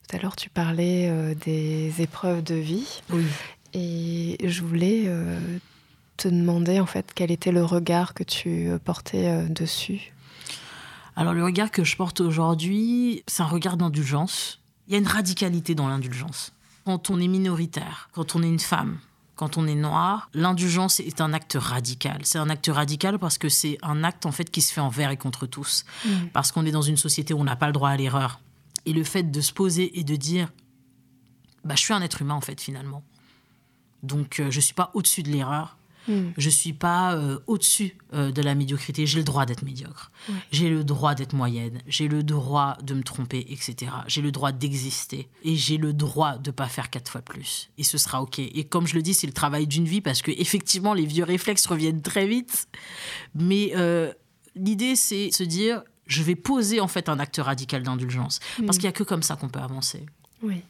Tout 0.08 0.16
à 0.16 0.20
l'heure, 0.20 0.36
tu 0.36 0.50
parlais 0.50 1.08
euh, 1.10 1.34
des 1.34 2.00
épreuves 2.00 2.42
de 2.44 2.54
vie. 2.54 3.00
Oui. 3.10 3.24
Et 3.74 4.36
je 4.42 4.62
voulais 4.62 5.04
euh, 5.06 5.38
te 6.16 6.28
demander, 6.28 6.78
en 6.78 6.86
fait, 6.86 7.10
quel 7.14 7.32
était 7.32 7.50
le 7.50 7.64
regard 7.64 8.14
que 8.14 8.22
tu 8.22 8.68
euh, 8.68 8.78
portais 8.78 9.48
dessus? 9.48 10.12
Alors 11.16 11.32
le 11.32 11.42
regard 11.42 11.70
que 11.70 11.82
je 11.82 11.96
porte 11.96 12.20
aujourd'hui, 12.20 13.22
c'est 13.26 13.42
un 13.42 13.46
regard 13.46 13.76
d'indulgence. 13.76 14.60
Il 14.86 14.92
y 14.92 14.96
a 14.96 14.98
une 14.98 15.06
radicalité 15.06 15.74
dans 15.74 15.88
l'indulgence. 15.88 16.52
Quand 16.84 17.10
on 17.10 17.18
est 17.18 17.26
minoritaire, 17.26 18.10
quand 18.12 18.36
on 18.36 18.42
est 18.42 18.48
une 18.48 18.60
femme, 18.60 18.98
quand 19.34 19.56
on 19.56 19.66
est 19.66 19.74
noir, 19.74 20.30
l'indulgence 20.34 21.00
est 21.00 21.20
un 21.20 21.32
acte 21.32 21.56
radical. 21.58 22.20
C'est 22.24 22.38
un 22.38 22.48
acte 22.48 22.70
radical 22.72 23.18
parce 23.18 23.38
que 23.38 23.48
c'est 23.48 23.78
un 23.82 24.04
acte 24.04 24.24
en 24.26 24.32
fait 24.32 24.50
qui 24.50 24.60
se 24.60 24.72
fait 24.72 24.80
envers 24.80 25.10
et 25.10 25.16
contre 25.16 25.46
tous. 25.46 25.84
Mm. 26.04 26.26
Parce 26.32 26.52
qu'on 26.52 26.64
est 26.64 26.70
dans 26.70 26.82
une 26.82 26.96
société 26.96 27.34
où 27.34 27.40
on 27.40 27.44
n'a 27.44 27.56
pas 27.56 27.66
le 27.66 27.72
droit 27.72 27.90
à 27.90 27.96
l'erreur. 27.96 28.40
Et 28.84 28.92
le 28.92 29.02
fait 29.02 29.24
de 29.24 29.40
se 29.40 29.52
poser 29.52 29.98
et 29.98 30.04
de 30.04 30.16
dire, 30.16 30.52
bah, 31.64 31.74
je 31.74 31.80
suis 31.80 31.92
un 31.92 32.02
être 32.02 32.22
humain 32.22 32.34
en 32.34 32.40
fait 32.40 32.60
finalement. 32.60 33.02
Donc 34.02 34.40
euh, 34.40 34.50
je 34.50 34.56
ne 34.56 34.62
suis 34.62 34.74
pas 34.74 34.90
au-dessus 34.94 35.22
de 35.22 35.30
l'erreur. 35.30 35.75
Hmm. 36.08 36.30
Je 36.36 36.50
suis 36.50 36.72
pas 36.72 37.14
euh, 37.14 37.38
au-dessus 37.46 37.96
euh, 38.12 38.30
de 38.30 38.42
la 38.42 38.54
médiocrité. 38.54 39.06
J'ai 39.06 39.18
le 39.18 39.24
droit 39.24 39.46
d'être 39.46 39.62
médiocre. 39.62 40.10
J'ai 40.52 40.68
le 40.68 40.84
droit 40.84 41.14
d'être 41.14 41.34
moyenne. 41.34 41.80
J'ai 41.86 42.08
le 42.08 42.22
droit 42.22 42.76
de 42.82 42.94
me 42.94 43.02
tromper, 43.02 43.46
etc. 43.48 43.92
J'ai 44.06 44.22
le 44.22 44.30
droit 44.30 44.52
d'exister. 44.52 45.28
Et 45.42 45.56
j'ai 45.56 45.76
le 45.76 45.92
droit 45.92 46.38
de 46.38 46.50
pas 46.50 46.68
faire 46.68 46.90
quatre 46.90 47.10
fois 47.10 47.22
plus. 47.22 47.70
Et 47.78 47.82
ce 47.82 47.98
sera 47.98 48.22
OK. 48.22 48.38
Et 48.38 48.64
comme 48.64 48.86
je 48.86 48.94
le 48.94 49.02
dis, 49.02 49.14
c'est 49.14 49.26
le 49.26 49.32
travail 49.32 49.66
d'une 49.66 49.86
vie 49.86 50.00
parce 50.00 50.22
que 50.22 50.30
effectivement, 50.30 50.94
les 50.94 51.06
vieux 51.06 51.24
réflexes 51.24 51.66
reviennent 51.66 52.02
très 52.02 52.26
vite. 52.26 52.68
Mais 53.34 53.72
euh, 53.76 54.12
l'idée, 54.54 54.96
c'est 54.96 55.30
se 55.32 55.42
dire, 55.42 55.82
je 56.06 56.22
vais 56.22 56.36
poser 56.36 56.80
en 56.80 56.88
fait 56.88 57.08
un 57.08 57.18
acte 57.18 57.40
radical 57.42 57.82
d'indulgence. 57.82 58.38
Parce 58.38 58.60
hmm. 58.60 58.70
qu'il 58.70 58.82
n'y 58.82 58.88
a 58.88 58.92
que 58.92 59.04
comme 59.04 59.22
ça 59.22 59.36
qu'on 59.36 59.48
peut 59.48 59.60
avancer. 59.60 60.06
Oui. 60.42 60.62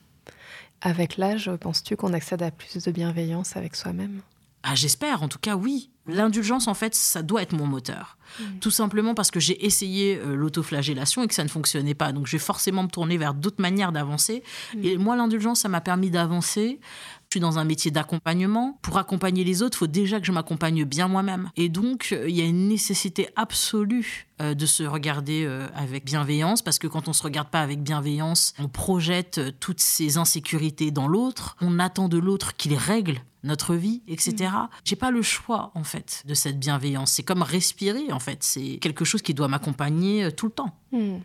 Avec 0.81 1.17
l'âge, 1.17 1.51
penses-tu 1.61 1.97
qu'on 1.97 2.13
accède 2.13 2.43
à 2.43 2.51
plus 2.51 2.83
de 2.83 2.91
bienveillance 2.91 3.57
avec 3.57 3.77
soi-même? 3.77 4.21
Ah, 4.69 4.75
j'espère, 4.75 5.23
en 5.23 5.29
tout 5.29 5.39
cas, 5.39 5.55
oui. 5.55 5.91
L'indulgence, 6.09 6.67
en 6.67 6.75
fait, 6.75 6.95
ça 6.95 7.23
doit 7.23 7.43
être 7.43 7.53
mon 7.53 7.67
moteur. 7.67 8.17
Mmh. 8.39 8.59
Tout 8.61 8.71
simplement 8.73 9.15
parce 9.15 9.31
que 9.31 9.39
j'ai 9.39 9.65
essayé 9.65 10.19
euh, 10.19 10.35
l'autoflagellation 10.35 11.23
et 11.23 11.29
que 11.29 11.35
ça 11.35 11.45
ne 11.45 11.49
fonctionnait 11.49 11.95
pas. 11.95 12.13
Donc, 12.13 12.27
je 12.27 12.33
vais 12.33 12.41
forcément 12.41 12.83
me 12.83 12.89
tourner 12.89 13.17
vers 13.17 13.35
d'autres 13.35 13.61
manières 13.61 13.93
d'avancer. 13.93 14.43
Mmh. 14.75 14.85
Et 14.85 14.97
moi, 14.99 15.15
l'indulgence, 15.17 15.61
ça 15.61 15.69
m'a 15.69 15.81
permis 15.81 16.11
d'avancer. 16.11 16.81
Je 17.29 17.35
suis 17.35 17.41
dans 17.41 17.59
un 17.59 17.65
métier 17.65 17.91
d'accompagnement. 17.91 18.79
Pour 18.83 18.99
accompagner 18.99 19.45
les 19.45 19.63
autres, 19.63 19.77
il 19.77 19.81
faut 19.81 19.87
déjà 19.87 20.21
que 20.21 20.27
je 20.27 20.33
m'accompagne 20.33 20.85
bien 20.85 21.09
moi-même. 21.09 21.51
Et 21.57 21.69
donc, 21.69 22.11
euh, 22.13 22.29
il 22.29 22.37
y 22.37 22.41
a 22.41 22.45
une 22.45 22.69
nécessité 22.69 23.29
absolue 23.37 24.27
euh, 24.41 24.55
de 24.55 24.67
se 24.67 24.85
regarder 24.85 25.47
avec 25.75 26.05
bienveillance, 26.05 26.63
parce 26.63 26.79
que 26.79 26.87
quand 26.87 27.09
on 27.09 27.11
ne 27.11 27.15
se 27.17 27.23
regarde 27.23 27.49
pas 27.49 27.63
avec 27.63 27.83
bienveillance, 27.83 28.55
on 28.59 28.69
projette 28.69 29.41
toutes 29.61 29.81
ces 29.81 30.19
insécurités 30.19 30.91
dans 30.91 31.09
l'autre. 31.09 31.57
On 31.61 31.79
attend 31.79 32.09
de 32.09 32.19
l'autre 32.19 32.57
qu'il 32.57 32.75
règle 32.75 33.21
notre 33.47 33.75
vie, 33.75 34.03
etc. 34.09 34.35
Mm. 34.53 34.69
J'ai 34.85 34.97
pas 34.97 35.11
le 35.11 35.23
choix 35.23 35.71
en 35.75 35.85
fait 35.85 36.23
de 36.27 36.35
cette 36.35 36.59
bienveillance. 36.59 37.13
C'est 37.13 37.23
comme 37.23 37.43
respirer 37.43 38.13
en 38.13 38.19
fait. 38.19 38.43
C'est 38.43 38.79
quelque 38.79 39.05
chose 39.05 39.23
qui 39.23 39.33
doit 39.33 39.49
m'accompagner 39.49 40.25
euh, 40.25 40.31
tout 40.31 40.47
le 40.47 40.53
temps. 40.53 40.77
Mm. 40.93 41.19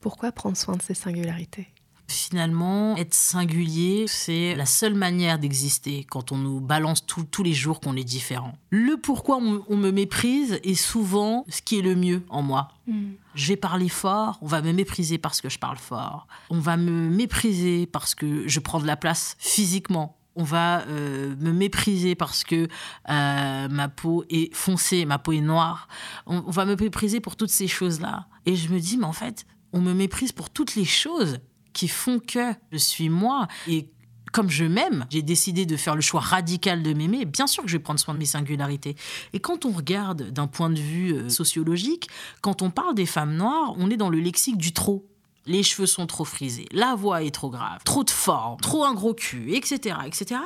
Pourquoi 0.00 0.32
prendre 0.32 0.56
soin 0.56 0.76
de 0.76 0.82
ces 0.82 0.94
singularités? 0.94 1.68
Finalement, 2.10 2.96
être 2.96 3.12
singulier, 3.12 4.06
c'est 4.08 4.54
la 4.54 4.64
seule 4.64 4.94
manière 4.94 5.38
d'exister 5.38 6.06
quand 6.08 6.32
on 6.32 6.38
nous 6.38 6.58
balance 6.60 7.04
tous 7.06 7.42
les 7.42 7.52
jours 7.52 7.80
qu'on 7.80 7.96
est 7.96 8.04
différent. 8.04 8.56
Le 8.70 8.96
pourquoi 8.96 9.36
on, 9.36 9.76
me 9.76 9.90
méprise 9.90 10.58
est 10.64 10.74
souvent 10.74 11.44
ce 11.48 11.60
qui 11.60 11.78
est 11.78 11.82
le 11.82 11.94
mieux 11.94 12.22
en 12.30 12.40
moi. 12.40 12.68
Mm. 12.86 13.10
Je 13.34 13.48
vais 13.48 13.56
parler 13.56 13.90
fort, 13.90 14.38
on 14.40 14.46
va 14.46 14.62
me 14.62 14.72
mépriser 14.72 15.18
parce 15.18 15.42
que 15.42 15.50
je 15.50 15.58
parle 15.58 15.76
fort. 15.76 16.26
On 16.48 16.60
va 16.60 16.78
me 16.78 17.10
mépriser 17.10 17.86
parce 17.86 18.14
que 18.14 18.48
je 18.48 18.58
prends 18.58 18.80
de 18.80 18.86
la 18.86 18.96
place 18.96 19.36
physiquement 19.38 20.18
on 20.38 20.44
va 20.44 20.82
euh, 20.86 21.34
me 21.40 21.50
mépriser 21.50 22.14
parce 22.14 22.44
que 22.44 22.68
euh, 23.10 23.68
ma 23.68 23.88
peau 23.88 24.24
est 24.30 24.54
foncée, 24.54 25.04
ma 25.04 25.18
peau 25.18 25.32
est 25.32 25.40
noire. 25.40 25.88
On, 26.26 26.42
va 26.42 26.64
me 26.64 26.76
mépriser 26.76 27.18
pour 27.18 27.34
toutes 27.34 27.50
ces 27.50 27.66
choses-là. 27.66 28.28
Et 28.46 28.54
je 28.54 28.72
me 28.72 28.78
dis, 28.78 28.98
mais 28.98 29.04
en 29.04 29.12
fait, 29.12 29.46
on 29.72 29.80
me 29.80 29.92
méprise 29.92 30.30
pour 30.30 30.48
toutes 30.48 30.76
les 30.76 30.84
choses 30.84 31.40
qui 31.72 31.88
font 31.88 32.18
que 32.18 32.52
je 32.72 32.78
suis 32.78 33.08
moi. 33.08 33.48
Et 33.66 33.88
comme 34.32 34.50
je 34.50 34.64
m'aime, 34.64 35.06
j'ai 35.10 35.22
décidé 35.22 35.66
de 35.66 35.76
faire 35.76 35.94
le 35.94 36.00
choix 36.00 36.20
radical 36.20 36.82
de 36.82 36.92
m'aimer. 36.92 37.24
Bien 37.24 37.46
sûr 37.46 37.62
que 37.62 37.68
je 37.68 37.76
vais 37.76 37.82
prendre 37.82 38.00
soin 38.00 38.14
de 38.14 38.18
mes 38.18 38.26
singularités. 38.26 38.96
Et 39.32 39.40
quand 39.40 39.64
on 39.64 39.70
regarde 39.70 40.30
d'un 40.30 40.46
point 40.46 40.70
de 40.70 40.78
vue 40.78 41.12
euh, 41.12 41.28
sociologique, 41.28 42.08
quand 42.40 42.62
on 42.62 42.70
parle 42.70 42.94
des 42.94 43.06
femmes 43.06 43.34
noires, 43.34 43.74
on 43.76 43.90
est 43.90 43.96
dans 43.96 44.10
le 44.10 44.20
lexique 44.20 44.58
du 44.58 44.72
trop 44.72 45.06
les 45.48 45.62
cheveux 45.62 45.86
sont 45.86 46.06
trop 46.06 46.24
frisés, 46.24 46.66
la 46.72 46.94
voix 46.94 47.22
est 47.22 47.34
trop 47.34 47.50
grave, 47.50 47.80
trop 47.84 48.04
de 48.04 48.10
forme, 48.10 48.60
trop 48.60 48.84
un 48.84 48.94
gros 48.94 49.14
cul, 49.14 49.54
etc., 49.54 49.96
etc. 50.06 50.40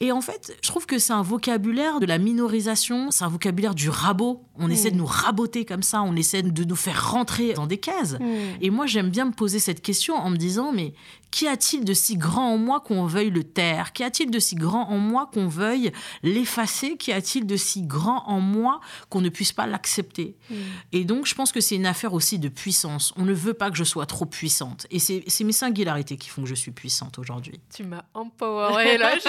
Et 0.00 0.12
en 0.12 0.20
fait, 0.20 0.56
je 0.62 0.68
trouve 0.68 0.86
que 0.86 0.98
c'est 0.98 1.12
un 1.12 1.22
vocabulaire 1.22 2.00
de 2.00 2.06
la 2.06 2.18
minorisation, 2.18 3.10
c'est 3.10 3.24
un 3.24 3.28
vocabulaire 3.28 3.74
du 3.74 3.88
rabot. 3.88 4.44
On 4.56 4.68
mm. 4.68 4.72
essaie 4.72 4.90
de 4.90 4.96
nous 4.96 5.06
raboter 5.06 5.64
comme 5.64 5.82
ça, 5.82 6.02
on 6.02 6.16
essaie 6.16 6.42
de 6.42 6.64
nous 6.64 6.76
faire 6.76 7.12
rentrer 7.12 7.54
dans 7.54 7.66
des 7.66 7.78
cases. 7.78 8.14
Mm. 8.18 8.24
Et 8.60 8.70
moi, 8.70 8.86
j'aime 8.86 9.08
bien 9.08 9.24
me 9.24 9.32
poser 9.32 9.60
cette 9.60 9.80
question 9.80 10.16
en 10.16 10.30
me 10.30 10.36
disant, 10.36 10.72
mais 10.72 10.94
Qu'y 11.30 11.46
a-t-il 11.46 11.84
de 11.84 11.94
si 11.94 12.16
grand 12.16 12.54
en 12.54 12.58
moi 12.58 12.80
qu'on 12.80 13.06
veuille 13.06 13.30
le 13.30 13.44
taire? 13.44 13.92
Qu'y 13.92 14.02
a-t-il 14.02 14.30
de 14.30 14.38
si 14.40 14.56
grand 14.56 14.88
en 14.88 14.98
moi 14.98 15.30
qu'on 15.32 15.46
veuille 15.46 15.92
l'effacer? 16.24 16.96
Qu'y 16.96 17.12
a-t-il 17.12 17.46
de 17.46 17.56
si 17.56 17.82
grand 17.82 18.24
en 18.26 18.40
moi 18.40 18.80
qu'on 19.10 19.20
ne 19.20 19.28
puisse 19.28 19.52
pas 19.52 19.66
l'accepter? 19.66 20.36
Mm. 20.50 20.54
Et 20.92 21.04
donc, 21.04 21.26
je 21.26 21.34
pense 21.34 21.52
que 21.52 21.60
c'est 21.60 21.76
une 21.76 21.86
affaire 21.86 22.14
aussi 22.14 22.40
de 22.40 22.48
puissance. 22.48 23.12
On 23.16 23.24
ne 23.24 23.32
veut 23.32 23.54
pas 23.54 23.70
que 23.70 23.76
je 23.76 23.84
sois 23.84 24.06
trop 24.06 24.26
puissante. 24.40 24.86
Et 24.90 24.98
c'est 24.98 25.44
mes 25.44 25.52
singularités 25.52 26.16
qui 26.16 26.30
font 26.30 26.40
que 26.44 26.48
je 26.48 26.54
suis 26.54 26.70
puissante 26.70 27.18
aujourd'hui. 27.18 27.60
Tu 27.74 27.84
m'as 27.84 28.04
empoweré 28.14 28.96
là, 28.96 29.18
je 29.18 29.28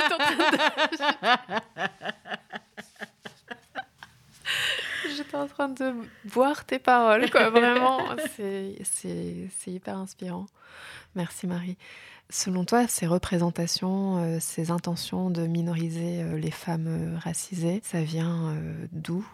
J'étais 5.18 5.36
en 5.36 5.48
train 5.48 5.68
de 5.68 5.94
boire 6.24 6.64
tes 6.64 6.80
paroles, 6.80 7.30
quoi. 7.30 7.50
Vraiment, 7.50 8.00
c'est 8.38 8.78
hyper 9.68 9.98
inspirant. 9.98 10.46
Merci 11.16 11.46
Marie. 11.46 11.76
Selon 12.30 12.64
toi, 12.64 12.88
ces 12.88 13.06
représentations, 13.06 14.16
euh, 14.24 14.38
ces 14.40 14.72
intentions 14.72 15.30
de 15.30 15.46
minoriser 15.46 16.24
euh, 16.24 16.38
les 16.38 16.52
femmes 16.52 16.88
euh, 16.88 17.18
racisées, 17.18 17.82
ça 17.84 18.02
vient 18.02 18.56
d'où? 18.94 19.28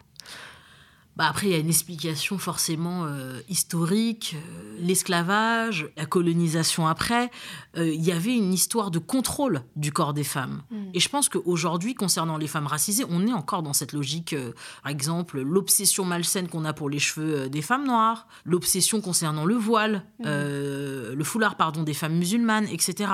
Bah 1.18 1.26
après, 1.28 1.48
il 1.48 1.52
y 1.52 1.56
a 1.56 1.58
une 1.58 1.70
explication 1.70 2.38
forcément 2.38 3.06
euh, 3.06 3.42
historique, 3.50 4.36
euh, 4.36 4.78
l'esclavage, 4.80 5.90
la 5.98 6.06
colonisation 6.06 6.86
après. 6.86 7.32
Euh, 7.76 7.92
il 7.92 8.06
y 8.06 8.12
avait 8.12 8.36
une 8.36 8.54
histoire 8.54 8.92
de 8.92 9.00
contrôle 9.00 9.64
du 9.76 9.92
corps 9.92 10.14
des 10.14 10.24
femmes. 10.24 10.62
Mm. 10.70 10.76
Et 10.94 11.00
je 11.00 11.10
pense 11.10 11.28
qu'aujourd'hui, 11.28 11.96
concernant 11.96 12.38
les 12.38 12.46
femmes 12.46 12.68
racisées, 12.68 13.04
on 13.10 13.26
est 13.26 13.34
encore 13.34 13.64
dans 13.64 13.74
cette 13.74 13.94
logique, 13.94 14.36
par 14.84 14.92
exemple, 14.92 15.42
l'obsession 15.42 16.06
malsaine 16.06 16.50
qu'on 16.50 16.66
a 16.66 16.74
pour 16.74 16.88
les 16.88 17.00
cheveux 17.00 17.50
des 17.50 17.64
femmes 17.64 17.88
noires, 17.88 18.28
l'obsession 18.46 19.02
concernant 19.02 19.46
le 19.46 19.56
voile, 19.56 20.06
mm. 20.20 20.26
le 20.26 21.24
foulard, 21.24 21.58
pardon, 21.58 21.82
des 21.82 21.96
femmes 21.96 22.16
musulmanes, 22.16 22.68
etc. 22.68 23.12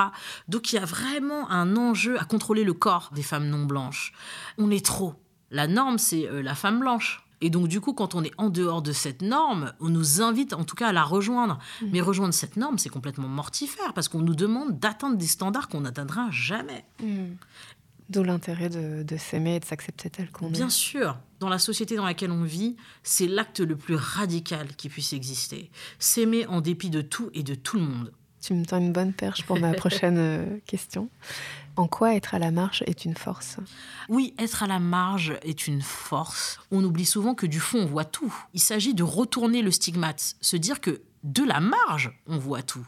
Donc 0.49 0.73
il 0.73 0.75
y 0.75 0.79
a 0.79 0.85
vraiment 0.85 1.49
un 1.49 1.77
enjeu 1.77 2.19
à 2.19 2.25
contrôler 2.25 2.65
le 2.65 2.73
corps 2.73 3.11
des 3.15 3.23
femmes 3.23 3.47
non 3.47 3.63
blanches. 3.63 4.11
On 4.57 4.71
est 4.71 4.85
trop. 4.85 5.13
La 5.51 5.67
norme, 5.67 5.99
c'est 5.99 6.27
la 6.41 6.55
femme 6.55 6.81
blanche. 6.81 7.23
Et 7.41 7.49
donc, 7.49 7.67
du 7.67 7.81
coup, 7.81 7.93
quand 7.93 8.15
on 8.15 8.23
est 8.23 8.31
en 8.37 8.49
dehors 8.49 8.81
de 8.81 8.91
cette 8.91 9.21
norme, 9.21 9.73
on 9.79 9.89
nous 9.89 10.21
invite 10.21 10.53
en 10.53 10.63
tout 10.63 10.75
cas 10.75 10.89
à 10.89 10.93
la 10.93 11.03
rejoindre. 11.03 11.59
Mm. 11.81 11.85
Mais 11.91 12.01
rejoindre 12.01 12.33
cette 12.33 12.57
norme, 12.57 12.77
c'est 12.77 12.89
complètement 12.89 13.27
mortifère 13.27 13.93
parce 13.93 14.07
qu'on 14.07 14.21
nous 14.21 14.35
demande 14.35 14.79
d'atteindre 14.79 15.17
des 15.17 15.27
standards 15.27 15.67
qu'on 15.67 15.81
n'atteindra 15.81 16.29
jamais. 16.31 16.85
Mm. 17.01 17.33
D'où 18.09 18.23
l'intérêt 18.23 18.69
de, 18.69 19.17
s'aimer 19.17 19.55
et 19.55 19.59
de 19.59 19.65
s'accepter 19.65 20.09
tel 20.09 20.29
qu'on 20.29 20.49
est. 20.49 20.51
Bien 20.51 20.69
sûr, 20.69 21.17
dans 21.39 21.49
la 21.49 21.57
société 21.57 21.95
dans 21.95 22.05
laquelle 22.05 22.31
on 22.31 22.43
vit, 22.43 22.75
c'est 23.01 23.27
l'acte 23.27 23.59
le 23.59 23.75
plus 23.75 23.95
radical 23.95 24.75
qui 24.75 24.89
puisse 24.89 25.13
exister. 25.13 25.71
S'aimer 25.99 26.45
en 26.47 26.61
dépit 26.61 26.89
de 26.89 27.01
tout 27.01 27.29
et 27.33 27.43
de 27.43 27.55
tout 27.55 27.77
le 27.77 27.83
monde. 27.83 28.11
Tu 28.43 28.53
me 28.53 28.65
tends 28.65 28.79
une 28.79 28.91
bonne 28.91 29.13
perche 29.13 29.43
pour 29.43 29.57
ma 29.57 29.73
prochaine 29.73 30.17
euh, 30.17 30.57
question. 30.65 31.07
En 31.77 31.87
quoi 31.87 32.13
être 32.13 32.35
à 32.35 32.39
la 32.39 32.51
marge 32.51 32.83
est 32.85 33.05
une 33.05 33.15
force? 33.15 33.55
Oui, 34.09 34.33
être 34.37 34.63
à 34.63 34.67
la 34.67 34.79
marge 34.79 35.37
est 35.43 35.65
une 35.65 35.81
force. 35.81 36.59
On 36.69 36.83
oublie 36.83 37.05
souvent 37.05 37.35
que 37.35 37.45
du 37.45 37.61
fond, 37.61 37.79
on 37.79 37.85
voit 37.85 38.03
tout. 38.03 38.35
Il 38.53 38.59
s'agit 38.59 38.93
de 38.93 39.03
retourner 39.03 39.61
le 39.61 39.71
stigmate, 39.71 40.35
se 40.41 40.57
dire 40.57 40.81
que 40.81 41.01
de 41.23 41.43
la 41.43 41.61
marge, 41.61 42.19
on 42.27 42.37
voit 42.37 42.63
tout 42.63 42.85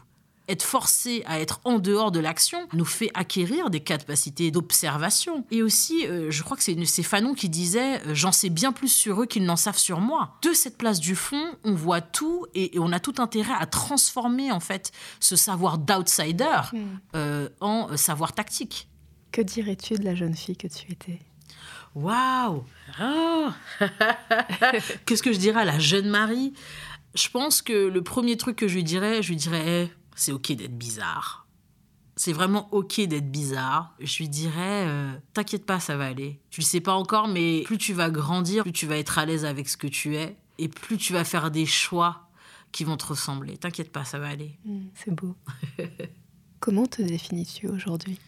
être 0.48 0.62
forcé 0.62 1.22
à 1.26 1.40
être 1.40 1.60
en 1.64 1.78
dehors 1.78 2.10
de 2.10 2.20
l'action 2.20 2.58
nous 2.72 2.84
fait 2.84 3.10
acquérir 3.14 3.70
des 3.70 3.80
capacités 3.80 4.50
d'observation. 4.50 5.44
Et 5.50 5.62
aussi, 5.62 6.06
euh, 6.06 6.30
je 6.30 6.42
crois 6.42 6.56
que 6.56 6.62
c'est 6.62 7.02
Fanon 7.02 7.34
qui 7.34 7.48
disait 7.48 8.00
euh, 8.06 8.14
J'en 8.14 8.32
sais 8.32 8.50
bien 8.50 8.72
plus 8.72 8.88
sur 8.88 9.22
eux 9.22 9.26
qu'ils 9.26 9.44
n'en 9.44 9.56
savent 9.56 9.78
sur 9.78 10.00
moi. 10.00 10.38
De 10.42 10.52
cette 10.52 10.78
place 10.78 11.00
du 11.00 11.16
fond, 11.16 11.44
on 11.64 11.74
voit 11.74 12.00
tout 12.00 12.46
et, 12.54 12.72
on 12.78 12.92
a 12.92 13.00
tout 13.00 13.14
intérêt 13.18 13.54
à 13.58 13.66
transformer 13.66 14.52
en 14.52 14.60
fait 14.60 14.92
ce 15.20 15.36
savoir 15.36 15.78
d'outsider 15.78 16.60
hmm. 16.72 16.78
euh, 17.14 17.48
en 17.60 17.96
savoir 17.96 18.32
tactique. 18.32 18.88
Que 19.32 19.42
dirais-tu 19.42 19.94
de 19.94 20.04
la 20.04 20.14
jeune 20.14 20.34
fille 20.34 20.56
que 20.56 20.68
tu 20.68 20.90
étais? 20.92 21.18
Waouh 21.94 22.64
oh. 23.00 23.48
Qu'est-ce 25.06 25.22
que 25.22 25.32
je 25.32 25.38
dirais 25.38 25.62
à 25.62 25.64
la 25.64 25.78
jeune 25.78 26.08
Marie? 26.08 26.52
Je 27.14 27.28
pense 27.30 27.62
que 27.62 27.72
le 27.72 28.02
premier 28.02 28.36
truc 28.36 28.56
que 28.56 28.68
je 28.68 28.74
lui 28.74 28.84
dirais, 28.84 29.22
je 29.22 29.30
lui 29.30 29.36
dirais 29.36 29.90
c'est 30.16 30.32
ok 30.32 30.52
d'être 30.52 30.76
bizarre. 30.76 31.46
C'est 32.16 32.32
vraiment 32.32 32.72
ok 32.72 33.02
d'être 33.02 33.30
bizarre. 33.30 33.94
Je 34.00 34.18
lui 34.18 34.28
dirais, 34.28 34.86
euh, 34.88 35.12
t'inquiète 35.34 35.66
pas, 35.66 35.78
ça 35.78 35.96
va 35.96 36.06
aller. 36.06 36.40
Tu 36.50 36.62
le 36.62 36.66
sais 36.66 36.80
pas 36.80 36.94
encore, 36.94 37.28
mais 37.28 37.62
plus 37.64 37.78
tu 37.78 37.92
vas 37.92 38.10
grandir, 38.10 38.64
plus 38.64 38.72
tu 38.72 38.86
vas 38.86 38.96
être 38.96 39.18
à 39.18 39.26
l'aise 39.26 39.44
avec 39.44 39.68
ce 39.68 39.76
que 39.76 39.86
tu 39.86 40.16
es, 40.16 40.36
et 40.58 40.68
plus 40.68 40.96
tu 40.96 41.12
vas 41.12 41.24
faire 41.24 41.50
des 41.50 41.66
choix 41.66 42.28
qui 42.72 42.84
vont 42.84 42.96
te 42.96 43.06
ressembler. 43.06 43.58
T'inquiète 43.58 43.92
pas, 43.92 44.04
ça 44.04 44.18
va 44.18 44.28
aller. 44.28 44.58
Hmm, 44.64 44.86
c'est 44.94 45.14
beau. 45.14 45.36
Comment 46.60 46.86
te 46.86 47.02
définis-tu 47.02 47.68
aujourd'hui? 47.68 48.18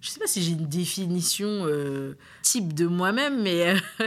Je 0.00 0.10
sais 0.10 0.20
pas 0.20 0.28
si 0.28 0.42
j'ai 0.42 0.52
une 0.52 0.68
définition 0.68 1.66
euh, 1.66 2.16
type 2.42 2.72
de 2.72 2.86
moi-même, 2.86 3.42
mais. 3.42 3.68
Euh, 3.68 3.76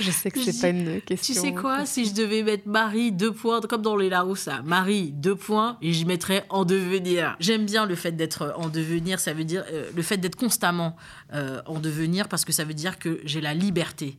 je 0.00 0.10
sais 0.10 0.30
que 0.30 0.40
c'est 0.40 0.58
pas 0.60 0.68
une 0.68 1.02
question. 1.02 1.34
Tu 1.34 1.40
sais 1.40 1.52
quoi 1.52 1.84
Si 1.84 2.06
je 2.06 2.14
devais 2.14 2.42
mettre 2.42 2.66
Marie, 2.66 3.12
deux 3.12 3.32
points, 3.32 3.60
comme 3.60 3.82
dans 3.82 3.96
les 3.96 4.08
Laroussa, 4.08 4.62
Marie, 4.62 5.12
deux 5.12 5.36
points, 5.36 5.76
et 5.82 5.92
j'y 5.92 6.06
mettrais 6.06 6.46
en 6.48 6.64
devenir. 6.64 7.36
J'aime 7.38 7.66
bien 7.66 7.84
le 7.84 7.96
fait 7.96 8.12
d'être 8.12 8.54
en 8.56 8.68
devenir, 8.68 9.20
ça 9.20 9.34
veut 9.34 9.44
dire 9.44 9.64
euh, 9.70 9.90
le 9.94 10.02
fait 10.02 10.16
d'être 10.16 10.36
constamment 10.36 10.96
en 11.32 11.78
devenir, 11.80 12.28
parce 12.28 12.44
que 12.44 12.52
ça 12.52 12.64
veut 12.64 12.72
dire 12.72 12.98
que 12.98 13.20
j'ai 13.24 13.40
la 13.40 13.52
liberté 13.52 14.16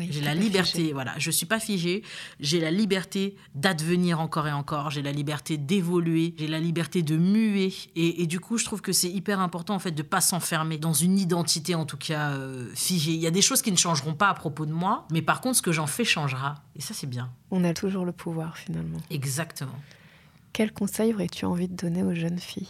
j'ai 0.00 0.20
la 0.20 0.34
liberté, 0.34 0.92
voilà, 0.92 1.14
je 1.18 1.30
suis 1.30 1.46
pas 1.46 1.60
figée, 1.60 2.02
j'ai 2.40 2.60
la 2.60 2.70
liberté 2.70 3.36
d'advenir 3.54 4.20
encore 4.20 4.46
et 4.46 4.52
encore, 4.52 4.90
j'ai 4.90 5.02
la 5.02 5.12
liberté 5.12 5.56
d'évoluer, 5.56 6.34
j'ai 6.38 6.46
la 6.46 6.60
liberté 6.60 7.02
de 7.02 7.16
muer 7.16 7.72
et, 7.96 8.26
du 8.26 8.40
coup, 8.40 8.58
je 8.58 8.64
trouve 8.64 8.80
que 8.80 8.92
c'est 8.92 9.10
hyper 9.10 9.40
important 9.40 9.74
en 9.74 9.78
fait 9.78 9.92
de 9.92 10.02
pas 10.02 10.20
s'enfermer 10.20 10.78
dans 10.78 10.92
une 10.92 11.18
identité 11.18 11.74
en 11.74 11.84
tout 11.84 11.96
cas 11.96 12.30
euh, 12.30 12.68
figée. 12.74 13.12
Il 13.12 13.20
y 13.20 13.26
a 13.26 13.30
des 13.30 13.42
choses 13.42 13.62
qui 13.62 13.72
ne 13.72 13.76
changeront 13.76 14.14
pas 14.14 14.28
à 14.28 14.34
propos 14.34 14.66
de 14.66 14.72
moi, 14.72 15.06
mais 15.10 15.22
par 15.22 15.40
contre, 15.40 15.56
ce 15.58 15.62
que 15.62 15.72
j'en 15.72 15.86
fais 15.86 16.04
changera 16.04 16.62
et 16.76 16.80
ça 16.80 16.94
c'est 16.94 17.06
bien. 17.06 17.30
On 17.50 17.64
a 17.64 17.74
toujours 17.74 18.04
le 18.04 18.12
pouvoir 18.12 18.56
finalement. 18.56 18.98
Exactement. 19.10 19.78
Quel 20.52 20.72
conseil 20.72 21.12
aurais-tu 21.12 21.44
envie 21.44 21.68
de 21.68 21.74
donner 21.74 22.02
aux 22.02 22.14
jeunes 22.14 22.38
filles? 22.38 22.68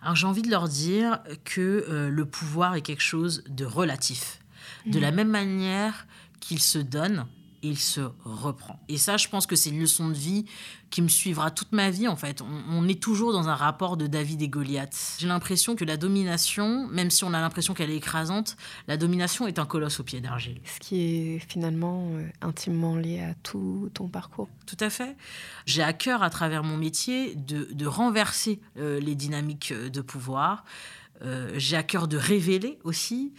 Alors 0.00 0.16
j'ai 0.16 0.26
envie 0.26 0.42
de 0.42 0.50
leur 0.50 0.68
dire 0.68 1.20
que 1.44 1.86
euh, 1.88 2.08
le 2.08 2.24
pouvoir 2.24 2.74
est 2.74 2.80
quelque 2.80 3.02
chose 3.02 3.44
de 3.48 3.64
relatif 3.64 4.40
De 4.86 4.98
Mmh. 4.98 5.02
la 5.02 5.10
même 5.12 5.28
manière 5.28 6.06
qu'il 6.42 6.60
se 6.60 6.78
donne, 6.78 7.26
il 7.64 7.78
se 7.78 8.00
reprend. 8.24 8.80
Et 8.88 8.98
ça, 8.98 9.16
je 9.16 9.28
pense 9.28 9.46
que 9.46 9.54
c'est 9.54 9.70
une 9.70 9.78
leçon 9.78 10.08
de 10.08 10.14
vie 10.14 10.44
qui 10.90 11.00
me 11.00 11.06
suivra 11.06 11.52
toute 11.52 11.70
ma 11.70 11.90
vie, 11.90 12.08
en 12.08 12.16
fait. 12.16 12.42
On, 12.42 12.46
on 12.68 12.88
est 12.88 13.00
toujours 13.00 13.32
dans 13.32 13.48
un 13.48 13.54
rapport 13.54 13.96
de 13.96 14.08
David 14.08 14.42
et 14.42 14.48
Goliath. 14.48 15.16
J'ai 15.20 15.28
l'impression 15.28 15.76
que 15.76 15.84
la 15.84 15.96
domination, 15.96 16.88
même 16.88 17.08
si 17.08 17.22
on 17.22 17.32
a 17.32 17.40
l'impression 17.40 17.72
qu'elle 17.72 17.90
est 17.90 17.96
écrasante, 17.96 18.56
la 18.88 18.96
domination 18.96 19.46
est 19.46 19.60
un 19.60 19.64
colosse 19.64 20.00
au 20.00 20.02
pied 20.02 20.20
d'argile. 20.20 20.60
Ce 20.64 20.80
qui 20.80 21.00
est 21.02 21.38
finalement 21.38 22.08
euh, 22.14 22.28
intimement 22.40 22.96
lié 22.96 23.20
à 23.20 23.34
tout 23.44 23.88
ton 23.94 24.08
parcours. 24.08 24.48
Tout 24.66 24.76
à 24.80 24.90
fait. 24.90 25.16
J'ai 25.64 25.84
à 25.84 25.92
cœur, 25.92 26.24
à 26.24 26.30
travers 26.30 26.64
mon 26.64 26.76
métier, 26.76 27.36
de, 27.36 27.68
de 27.72 27.86
renverser 27.86 28.60
euh, 28.76 28.98
les 28.98 29.14
dynamiques 29.14 29.70
euh, 29.70 29.88
de 29.88 30.00
pouvoir. 30.00 30.64
Euh, 31.22 31.52
j'ai 31.56 31.76
à 31.76 31.84
cœur 31.84 32.08
de 32.08 32.16
révéler 32.16 32.80
aussi. 32.82 33.32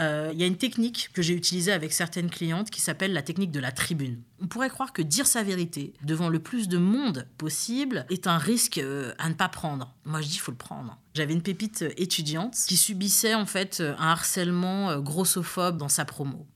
Euh, 0.00 0.30
Il 0.32 0.40
y 0.40 0.44
a 0.44 0.46
une 0.46 0.56
technique 0.56 1.10
que 1.12 1.22
j'ai 1.22 1.34
utilisée 1.34 1.72
avec 1.72 1.92
certaines 1.92 2.30
clientes 2.30 2.70
qui 2.70 2.80
s'appelle 2.80 3.12
la 3.12 3.22
technique 3.22 3.50
de 3.50 3.60
la 3.60 3.72
tribune. 3.72 4.22
On 4.40 4.46
pourrait 4.46 4.70
croire 4.70 4.92
que 4.92 5.02
dire 5.02 5.26
sa 5.26 5.42
vérité 5.42 5.92
devant 6.02 6.28
le 6.28 6.38
plus 6.38 6.68
de 6.68 6.78
monde 6.78 7.26
possible 7.38 8.06
est 8.10 8.26
un 8.26 8.38
risque 8.38 8.78
euh, 8.78 9.12
à 9.18 9.28
ne 9.28 9.34
pas 9.34 9.48
prendre. 9.48 9.94
Moi, 10.04 10.20
je 10.20 10.28
dis, 10.28 10.34
il 10.36 10.40
faut 10.40 10.52
le 10.52 10.56
prendre. 10.56 10.98
J'avais 11.14 11.32
une 11.32 11.42
pépite 11.42 11.82
euh, 11.82 11.90
étudiante 11.96 12.54
qui 12.68 12.76
subissait 12.76 13.34
en 13.34 13.46
fait 13.46 13.80
un 13.80 14.08
harcèlement 14.08 14.98
grossophobe 15.00 15.76
dans 15.76 15.88
sa 15.88 16.04
promo. 16.04 16.46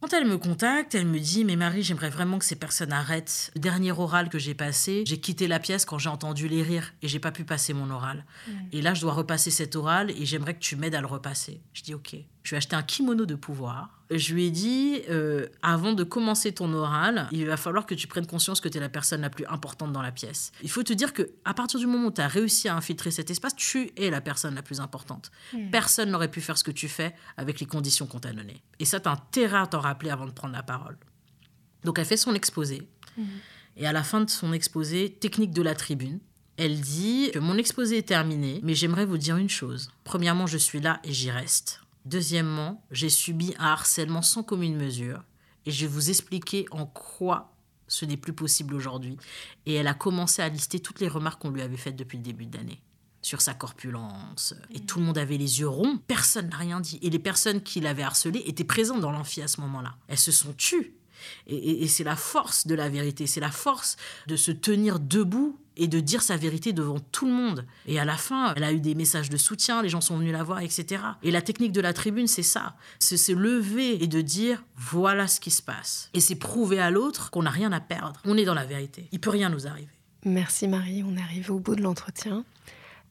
Quand 0.00 0.14
elle 0.14 0.26
me 0.26 0.38
contacte, 0.38 0.94
elle 0.94 1.04
me 1.06 1.18
dit 1.18 1.44
Mais 1.44 1.56
Marie, 1.56 1.82
j'aimerais 1.82 2.08
vraiment 2.08 2.38
que 2.38 2.44
ces 2.46 2.56
personnes 2.56 2.90
arrêtent. 2.92 3.50
Le 3.54 3.60
dernier 3.60 3.92
oral 3.92 4.30
que 4.30 4.38
j'ai 4.38 4.54
passé, 4.54 5.04
j'ai 5.06 5.20
quitté 5.20 5.46
la 5.46 5.58
pièce 5.58 5.84
quand 5.84 5.98
j'ai 5.98 6.08
entendu 6.08 6.48
les 6.48 6.62
rires 6.62 6.94
et 7.02 7.08
j'ai 7.08 7.18
pas 7.18 7.32
pu 7.32 7.44
passer 7.44 7.74
mon 7.74 7.90
oral. 7.90 8.24
Et 8.72 8.80
là, 8.80 8.94
je 8.94 9.02
dois 9.02 9.12
repasser 9.12 9.50
cet 9.50 9.76
oral 9.76 10.10
et 10.10 10.24
j'aimerais 10.24 10.54
que 10.54 10.60
tu 10.60 10.74
m'aides 10.76 10.94
à 10.94 11.02
le 11.02 11.06
repasser. 11.06 11.60
Je 11.74 11.82
dis 11.82 11.92
Ok. 11.92 12.16
Je 12.42 12.50
lui 12.50 12.56
ai 12.56 12.58
acheté 12.58 12.74
un 12.74 12.82
kimono 12.82 13.26
de 13.26 13.34
pouvoir. 13.34 14.00
Je 14.10 14.34
lui 14.34 14.46
ai 14.46 14.50
dit 14.50 15.02
euh, 15.08 15.46
Avant 15.62 15.92
de 15.92 16.04
commencer 16.04 16.52
ton 16.52 16.72
oral, 16.72 17.28
il 17.32 17.46
va 17.46 17.56
falloir 17.56 17.86
que 17.86 17.94
tu 17.94 18.06
prennes 18.06 18.26
conscience 18.26 18.60
que 18.60 18.68
tu 18.68 18.78
es 18.78 18.80
la 18.80 18.88
personne 18.88 19.20
la 19.20 19.30
plus 19.30 19.44
importante 19.46 19.92
dans 19.92 20.02
la 20.02 20.10
pièce. 20.10 20.52
Il 20.62 20.70
faut 20.70 20.82
te 20.82 20.92
dire 20.92 21.12
que 21.12 21.30
à 21.44 21.54
partir 21.54 21.78
du 21.78 21.86
moment 21.86 22.08
où 22.08 22.10
tu 22.10 22.20
as 22.20 22.28
réussi 22.28 22.68
à 22.68 22.76
infiltrer 22.76 23.10
cet 23.10 23.30
espace, 23.30 23.54
tu 23.54 23.92
es 23.96 24.10
la 24.10 24.20
personne 24.20 24.54
la 24.54 24.62
plus 24.62 24.80
importante. 24.80 25.30
Personne 25.70 26.10
n'aurait 26.10 26.30
pu 26.30 26.40
faire 26.40 26.58
ce 26.58 26.64
que 26.64 26.70
tu 26.70 26.88
fais 26.88 27.14
avec 27.36 27.60
les 27.60 27.66
conditions 27.66 28.06
qu'on 28.06 28.20
t'a 28.20 28.32
données. 28.32 28.62
Et 28.78 28.84
ça, 28.84 29.00
tu 29.00 29.08
as 29.08 29.12
intérêt 29.12 29.58
à 29.58 29.66
t'en 29.66 29.80
rappeler 29.80 30.10
avant 30.10 30.26
de 30.26 30.32
prendre 30.32 30.54
la 30.54 30.62
parole. 30.62 30.96
Donc, 31.84 31.98
elle 31.98 32.04
fait 32.04 32.16
son 32.16 32.34
exposé. 32.34 32.88
Et 33.76 33.86
à 33.86 33.92
la 33.92 34.02
fin 34.02 34.20
de 34.20 34.30
son 34.30 34.52
exposé, 34.52 35.10
technique 35.10 35.52
de 35.52 35.62
la 35.62 35.74
tribune, 35.74 36.20
elle 36.56 36.80
dit 36.80 37.30
que 37.32 37.38
mon 37.38 37.56
exposé 37.56 37.98
est 37.98 38.08
terminé, 38.08 38.60
mais 38.62 38.74
j'aimerais 38.74 39.06
vous 39.06 39.16
dire 39.18 39.36
une 39.36 39.48
chose. 39.48 39.90
Premièrement, 40.04 40.46
je 40.46 40.58
suis 40.58 40.80
là 40.80 41.00
et 41.04 41.12
j'y 41.12 41.30
reste. 41.30 41.80
Deuxièmement, 42.04 42.84
j'ai 42.90 43.08
subi 43.10 43.54
un 43.58 43.66
harcèlement 43.66 44.22
sans 44.22 44.42
commune 44.42 44.76
mesure 44.76 45.22
et 45.66 45.70
je 45.70 45.82
vais 45.86 45.92
vous 45.92 46.08
expliquer 46.10 46.66
en 46.70 46.86
quoi 46.86 47.54
ce 47.88 48.04
n'est 48.04 48.16
plus 48.16 48.32
possible 48.32 48.74
aujourd'hui. 48.74 49.16
Et 49.66 49.74
elle 49.74 49.86
a 49.88 49.94
commencé 49.94 50.40
à 50.42 50.48
lister 50.48 50.80
toutes 50.80 51.00
les 51.00 51.08
remarques 51.08 51.42
qu'on 51.42 51.50
lui 51.50 51.60
avait 51.62 51.76
faites 51.76 51.96
depuis 51.96 52.16
le 52.18 52.22
début 52.24 52.46
de 52.46 52.56
l'année 52.56 52.80
sur 53.22 53.42
sa 53.42 53.52
corpulence. 53.52 54.54
Et 54.72 54.80
tout 54.80 54.98
le 54.98 55.04
monde 55.04 55.18
avait 55.18 55.36
les 55.36 55.60
yeux 55.60 55.68
ronds, 55.68 55.98
personne 56.06 56.48
n'a 56.48 56.56
rien 56.56 56.80
dit. 56.80 56.98
Et 57.02 57.10
les 57.10 57.18
personnes 57.18 57.60
qui 57.62 57.80
l'avaient 57.80 58.02
harcelée 58.02 58.42
étaient 58.46 58.64
présentes 58.64 59.00
dans 59.00 59.10
l'amphi 59.10 59.42
à 59.42 59.48
ce 59.48 59.60
moment-là. 59.60 59.94
Elles 60.08 60.18
se 60.18 60.32
sont 60.32 60.54
tues. 60.54 60.94
Et, 61.46 61.54
et- 61.54 61.82
et 61.82 61.88
c'est 61.88 62.04
la 62.04 62.16
force 62.16 62.66
de 62.66 62.74
la 62.74 62.88
vérité, 62.88 63.26
c'est 63.26 63.40
la 63.40 63.50
force 63.50 63.98
de 64.26 64.36
se 64.36 64.50
tenir 64.52 64.98
debout 64.98 65.58
et 65.80 65.88
de 65.88 65.98
dire 65.98 66.20
sa 66.20 66.36
vérité 66.36 66.72
devant 66.74 67.00
tout 67.00 67.24
le 67.26 67.32
monde. 67.32 67.66
Et 67.86 67.98
à 67.98 68.04
la 68.04 68.18
fin, 68.18 68.52
elle 68.54 68.64
a 68.64 68.72
eu 68.72 68.80
des 68.80 68.94
messages 68.94 69.30
de 69.30 69.38
soutien, 69.38 69.82
les 69.82 69.88
gens 69.88 70.02
sont 70.02 70.18
venus 70.18 70.32
la 70.32 70.42
voir, 70.42 70.60
etc. 70.60 71.02
Et 71.22 71.30
la 71.30 71.40
technique 71.40 71.72
de 71.72 71.80
la 71.80 71.94
tribune, 71.94 72.26
c'est 72.26 72.42
ça. 72.42 72.76
C'est 72.98 73.16
se 73.16 73.32
lever 73.32 74.02
et 74.02 74.06
de 74.06 74.20
dire 74.20 74.62
voilà 74.76 75.26
ce 75.26 75.40
qui 75.40 75.50
se 75.50 75.62
passe. 75.62 76.10
Et 76.12 76.20
c'est 76.20 76.34
prouver 76.34 76.78
à 76.78 76.90
l'autre 76.90 77.30
qu'on 77.30 77.42
n'a 77.42 77.50
rien 77.50 77.72
à 77.72 77.80
perdre. 77.80 78.20
On 78.26 78.36
est 78.36 78.44
dans 78.44 78.54
la 78.54 78.66
vérité. 78.66 79.08
Il 79.10 79.20
peut 79.20 79.30
rien 79.30 79.48
nous 79.48 79.66
arriver. 79.66 79.88
Merci 80.26 80.68
Marie, 80.68 81.02
on 81.02 81.16
est 81.16 81.22
arrivé 81.22 81.48
au 81.48 81.58
bout 81.58 81.74
de 81.74 81.82
l'entretien. 81.82 82.44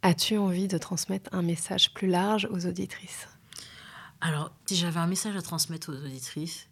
As-tu 0.04 0.38
envie 0.38 0.68
de 0.68 0.78
transmettre 0.78 1.28
un 1.34 1.42
message 1.42 1.92
plus 1.94 2.08
large 2.08 2.48
aux 2.52 2.68
auditrices? 2.68 3.28
Alors, 4.22 4.52
si 4.67 4.76
j'avais 4.76 5.00
un 5.00 5.08
message 5.08 5.36
à 5.36 5.41
transmettre 5.41 5.89
aux 5.89 5.96
auditrices, 5.96 6.67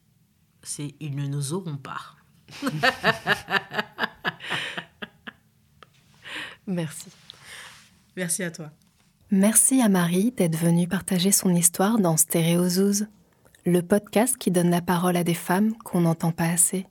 c'est 0.61 0.93
ils 0.99 1.15
ne 1.15 1.25
nous 1.25 1.53
auront 1.53 1.77
pas. 1.77 2.15
Merci. 6.67 7.07
Merci 8.15 8.43
à 8.43 8.51
toi. 8.51 8.69
Merci 9.31 9.81
à 9.81 9.89
Marie 9.89 10.31
d'être 10.31 10.57
venue 10.57 10.87
partager 10.87 11.31
son 11.31 11.53
histoire 11.53 11.97
dans 11.99 12.17
Stéréozouz, 12.17 13.07
le 13.65 13.81
podcast 13.81 14.37
qui 14.37 14.51
donne 14.51 14.69
la 14.69 14.81
parole 14.81 15.17
à 15.17 15.23
des 15.23 15.33
femmes 15.33 15.73
qu'on 15.83 16.01
n'entend 16.01 16.31
pas 16.31 16.47
assez. 16.47 16.85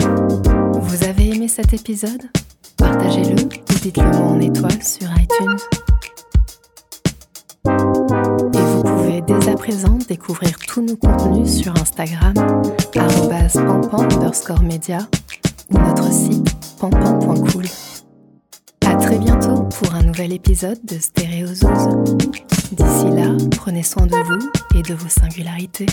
Vous 0.00 1.04
avez 1.04 1.30
aimé 1.30 1.48
cet 1.48 1.72
épisode? 1.72 2.22
Partagez-le 2.76 3.42
ou 3.42 3.78
dites-le 3.82 4.04
moi 4.10 4.26
en 4.28 4.40
étoile 4.40 4.82
sur 4.82 5.08
iTunes. 5.18 5.56
Et 7.66 8.62
vous 8.62 8.82
pouvez 8.84 9.22
dès 9.22 9.48
à 9.50 9.56
présent 9.56 9.98
découvrir 10.08 10.58
tous 10.58 10.82
nos 10.82 10.96
contenus 10.96 11.52
sur 11.52 11.72
Instagram, 11.80 12.34
arrobase 12.96 13.54
pampan 13.54 14.02
underscore 14.02 14.62
média 14.62 14.98
ou 15.70 15.78
notre 15.78 16.12
site 16.12 16.54
pampan.cool. 16.78 17.64
Très 19.06 19.20
bientôt 19.20 19.62
pour 19.62 19.94
un 19.94 20.02
nouvel 20.02 20.32
épisode 20.32 20.84
de 20.84 20.98
Stéréozouz. 20.98 21.88
D'ici 22.72 23.08
là, 23.14 23.36
prenez 23.56 23.84
soin 23.84 24.04
de 24.04 24.16
vous 24.16 24.50
et 24.76 24.82
de 24.82 24.94
vos 24.94 25.08
singularités. 25.08 25.86